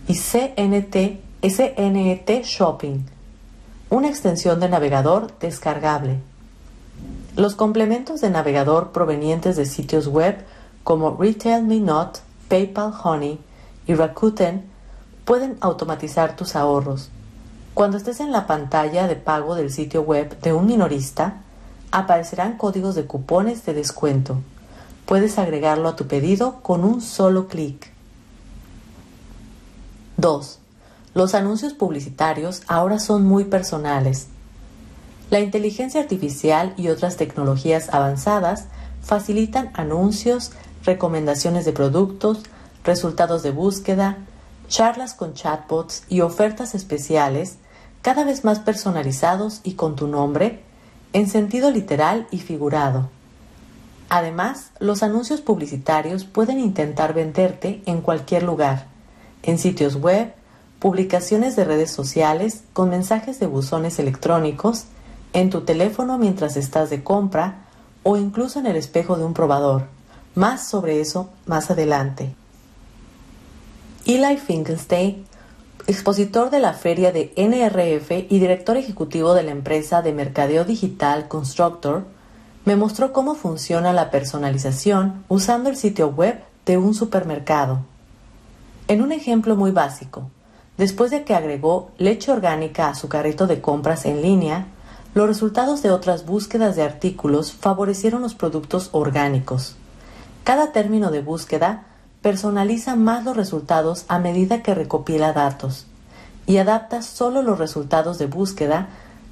y 0.06 0.14
CNT, 0.14 1.27
SNET 1.42 2.44
Shopping, 2.44 3.04
una 3.90 4.08
extensión 4.08 4.60
de 4.60 4.68
navegador 4.68 5.38
descargable. 5.38 6.20
Los 7.36 7.54
complementos 7.54 8.20
de 8.20 8.30
navegador 8.30 8.92
provenientes 8.92 9.56
de 9.56 9.66
sitios 9.66 10.08
web 10.08 10.44
como 10.84 11.16
Retail 11.16 11.64
Me 11.64 11.80
Not, 11.80 12.18
PayPal 12.48 12.92
Honey 13.02 13.38
y 13.86 13.94
Rakuten 13.94 14.64
pueden 15.24 15.56
automatizar 15.60 16.36
tus 16.36 16.56
ahorros. 16.56 17.10
Cuando 17.74 17.96
estés 17.96 18.20
en 18.20 18.32
la 18.32 18.46
pantalla 18.46 19.06
de 19.06 19.16
pago 19.16 19.54
del 19.54 19.70
sitio 19.70 20.02
web 20.02 20.40
de 20.40 20.52
un 20.52 20.66
minorista, 20.66 21.42
aparecerán 21.92 22.56
códigos 22.56 22.94
de 22.94 23.06
cupones 23.06 23.64
de 23.64 23.74
descuento 23.74 24.38
puedes 25.08 25.38
agregarlo 25.38 25.88
a 25.88 25.96
tu 25.96 26.06
pedido 26.06 26.60
con 26.60 26.84
un 26.84 27.00
solo 27.00 27.48
clic. 27.48 27.90
2. 30.18 30.57
Los 31.18 31.34
anuncios 31.34 31.72
publicitarios 31.72 32.62
ahora 32.68 33.00
son 33.00 33.26
muy 33.26 33.42
personales. 33.42 34.28
La 35.30 35.40
inteligencia 35.40 36.00
artificial 36.00 36.74
y 36.76 36.90
otras 36.90 37.16
tecnologías 37.16 37.92
avanzadas 37.92 38.66
facilitan 39.02 39.72
anuncios, 39.74 40.52
recomendaciones 40.84 41.64
de 41.64 41.72
productos, 41.72 42.44
resultados 42.84 43.42
de 43.42 43.50
búsqueda, 43.50 44.18
charlas 44.68 45.12
con 45.12 45.34
chatbots 45.34 46.04
y 46.08 46.20
ofertas 46.20 46.76
especiales 46.76 47.56
cada 48.00 48.22
vez 48.22 48.44
más 48.44 48.60
personalizados 48.60 49.60
y 49.64 49.72
con 49.72 49.96
tu 49.96 50.06
nombre, 50.06 50.62
en 51.12 51.28
sentido 51.28 51.72
literal 51.72 52.28
y 52.30 52.38
figurado. 52.38 53.08
Además, 54.08 54.70
los 54.78 55.02
anuncios 55.02 55.40
publicitarios 55.40 56.22
pueden 56.22 56.60
intentar 56.60 57.12
venderte 57.12 57.82
en 57.86 58.02
cualquier 58.02 58.44
lugar, 58.44 58.86
en 59.42 59.58
sitios 59.58 59.96
web, 59.96 60.37
publicaciones 60.78 61.56
de 61.56 61.64
redes 61.64 61.90
sociales, 61.90 62.62
con 62.72 62.90
mensajes 62.90 63.40
de 63.40 63.46
buzones 63.46 63.98
electrónicos, 63.98 64.84
en 65.32 65.50
tu 65.50 65.62
teléfono 65.62 66.18
mientras 66.18 66.56
estás 66.56 66.90
de 66.90 67.02
compra 67.02 67.66
o 68.02 68.16
incluso 68.16 68.58
en 68.58 68.66
el 68.66 68.76
espejo 68.76 69.16
de 69.16 69.24
un 69.24 69.34
probador. 69.34 69.86
Más 70.34 70.68
sobre 70.68 71.00
eso 71.00 71.30
más 71.46 71.70
adelante. 71.70 72.34
Eli 74.06 74.36
Finkelstein, 74.38 75.26
expositor 75.86 76.50
de 76.50 76.60
la 76.60 76.72
feria 76.72 77.12
de 77.12 77.32
NRF 77.36 78.10
y 78.30 78.38
director 78.38 78.76
ejecutivo 78.76 79.34
de 79.34 79.42
la 79.42 79.50
empresa 79.50 80.00
de 80.00 80.12
mercadeo 80.12 80.64
digital 80.64 81.28
Constructor, 81.28 82.04
me 82.64 82.76
mostró 82.76 83.12
cómo 83.12 83.34
funciona 83.34 83.92
la 83.92 84.10
personalización 84.10 85.24
usando 85.28 85.70
el 85.70 85.76
sitio 85.76 86.08
web 86.08 86.40
de 86.66 86.76
un 86.76 86.94
supermercado. 86.94 87.80
En 88.86 89.02
un 89.02 89.12
ejemplo 89.12 89.56
muy 89.56 89.70
básico, 89.70 90.30
después 90.78 91.10
de 91.10 91.24
que 91.24 91.34
agregó 91.34 91.90
leche 91.98 92.32
orgánica 92.32 92.88
a 92.88 92.94
su 92.94 93.08
carrito 93.08 93.46
de 93.46 93.60
compras 93.60 94.06
en 94.06 94.22
línea, 94.22 94.68
los 95.14 95.26
resultados 95.26 95.82
de 95.82 95.90
otras 95.90 96.24
búsquedas 96.24 96.76
de 96.76 96.82
artículos 96.82 97.52
favorecieron 97.52 98.22
los 98.22 98.34
productos 98.34 98.88
orgánicos. 98.92 99.76
Cada 100.44 100.72
término 100.72 101.10
de 101.10 101.20
búsqueda 101.20 101.84
personaliza 102.22 102.96
más 102.96 103.24
los 103.24 103.36
resultados 103.36 104.06
a 104.08 104.18
medida 104.18 104.62
que 104.62 104.74
recopila 104.74 105.34
datos 105.34 105.86
y 106.46 106.56
adapta 106.56 107.02
solo 107.02 107.42
los 107.42 107.58
resultados 107.58 108.18
de 108.18 108.26
búsqueda 108.26 108.88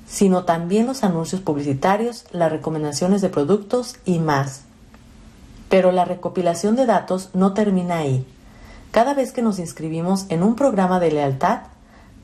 sino 0.07 0.45
también 0.45 0.87
los 0.87 1.03
anuncios 1.03 1.41
publicitarios, 1.41 2.25
las 2.31 2.51
recomendaciones 2.51 3.23
de 3.23 3.29
productos 3.29 3.97
y 4.05 4.19
más. 4.19 4.63
Pero 5.69 5.91
la 5.91 6.05
recopilación 6.05 6.77
de 6.77 6.87
datos 6.87 7.31
no 7.35 7.55
termina 7.55 7.99
ahí. 7.99 8.25
Cada 8.97 9.13
vez 9.13 9.33
que 9.33 9.43
nos 9.43 9.59
inscribimos 9.59 10.25
en 10.31 10.43
un 10.43 10.57
programa 10.57 11.01
de 11.01 11.13
lealtad, 11.13 11.65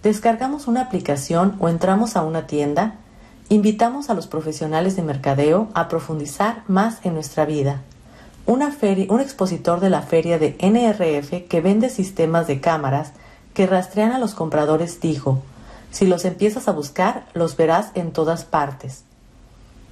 descargamos 0.03 0.69
una 0.69 0.81
aplicación 0.81 1.55
o 1.61 1.69
entramos 1.69 2.17
a 2.17 2.23
una 2.23 2.47
tienda, 2.47 2.95
invitamos 3.51 4.09
a 4.09 4.15
los 4.15 4.27
profesionales 4.27 4.97
de 4.97 5.03
mercadeo 5.03 5.69
a 5.75 5.89
profundizar 5.89 6.63
más 6.69 7.05
en 7.05 7.13
nuestra 7.13 7.45
vida. 7.45 7.83
un 8.47 8.63
expositor 9.21 9.81
de 9.81 9.91
la 9.91 10.01
feria 10.01 10.39
de 10.39 10.57
NRF 10.61 11.47
que 11.47 11.61
vende 11.61 11.91
sistemas 11.91 12.47
de 12.47 12.63
cámaras 12.63 13.13
que 13.53 13.67
rastrean 13.67 14.13
a 14.13 14.19
los 14.19 14.35
compradores 14.35 14.99
dijo, 14.99 15.43
si 15.91 16.07
los 16.07 16.25
empiezas 16.25 16.69
a 16.69 16.73
buscar, 16.73 17.27
los 17.35 17.55
verás 17.55 17.91
en 17.95 18.13
todas 18.13 18.47
partes. 18.47 19.05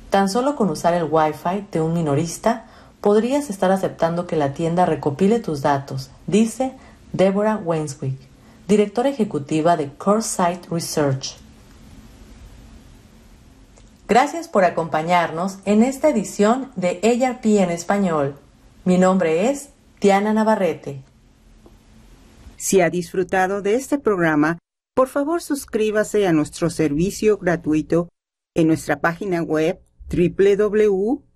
Tan 0.09 0.31
solo 0.31 0.57
con 0.57 0.71
usar 0.71 0.95
el 0.95 1.05
Wi-Fi 1.11 1.67
de 1.73 1.83
un 1.83 1.93
minorista, 1.93 2.65
podrías 3.01 3.51
estar 3.51 3.71
aceptando 3.71 4.27
que 4.27 4.37
la 4.37 4.53
tienda 4.55 4.87
recopile 4.87 5.41
tus 5.41 5.63
datos, 5.63 6.11
dice 6.27 6.73
Deborah 7.13 7.57
Wainswick, 7.57 8.19
directora 8.69 9.09
ejecutiva 9.09 9.77
de 9.77 9.91
CoreSite 9.93 10.69
Research. 10.71 11.37
Gracias 14.07 14.49
por 14.49 14.65
acompañarnos 14.65 15.59
en 15.65 15.83
esta 15.83 16.09
edición 16.09 16.73
de 16.75 17.01
ARP 17.25 17.45
en 17.47 17.71
español. 17.71 18.37
Mi 18.85 18.99
nombre 18.99 19.51
es 19.51 19.71
Diana 20.01 20.33
Navarrete. 20.33 21.03
Si 22.57 22.81
ha 22.81 22.91
disfrutado 22.91 23.63
de 23.63 23.77
este 23.77 23.99
programa, 23.99 24.59
por 24.95 25.09
favor 25.09 25.41
suscríbase 25.41 26.27
a 26.27 26.33
nuestro 26.33 26.71
servicio 26.71 27.39
gratuito 27.39 28.09
en 28.55 28.67
nuestra 28.67 29.01
página 29.01 29.43
web 29.43 29.81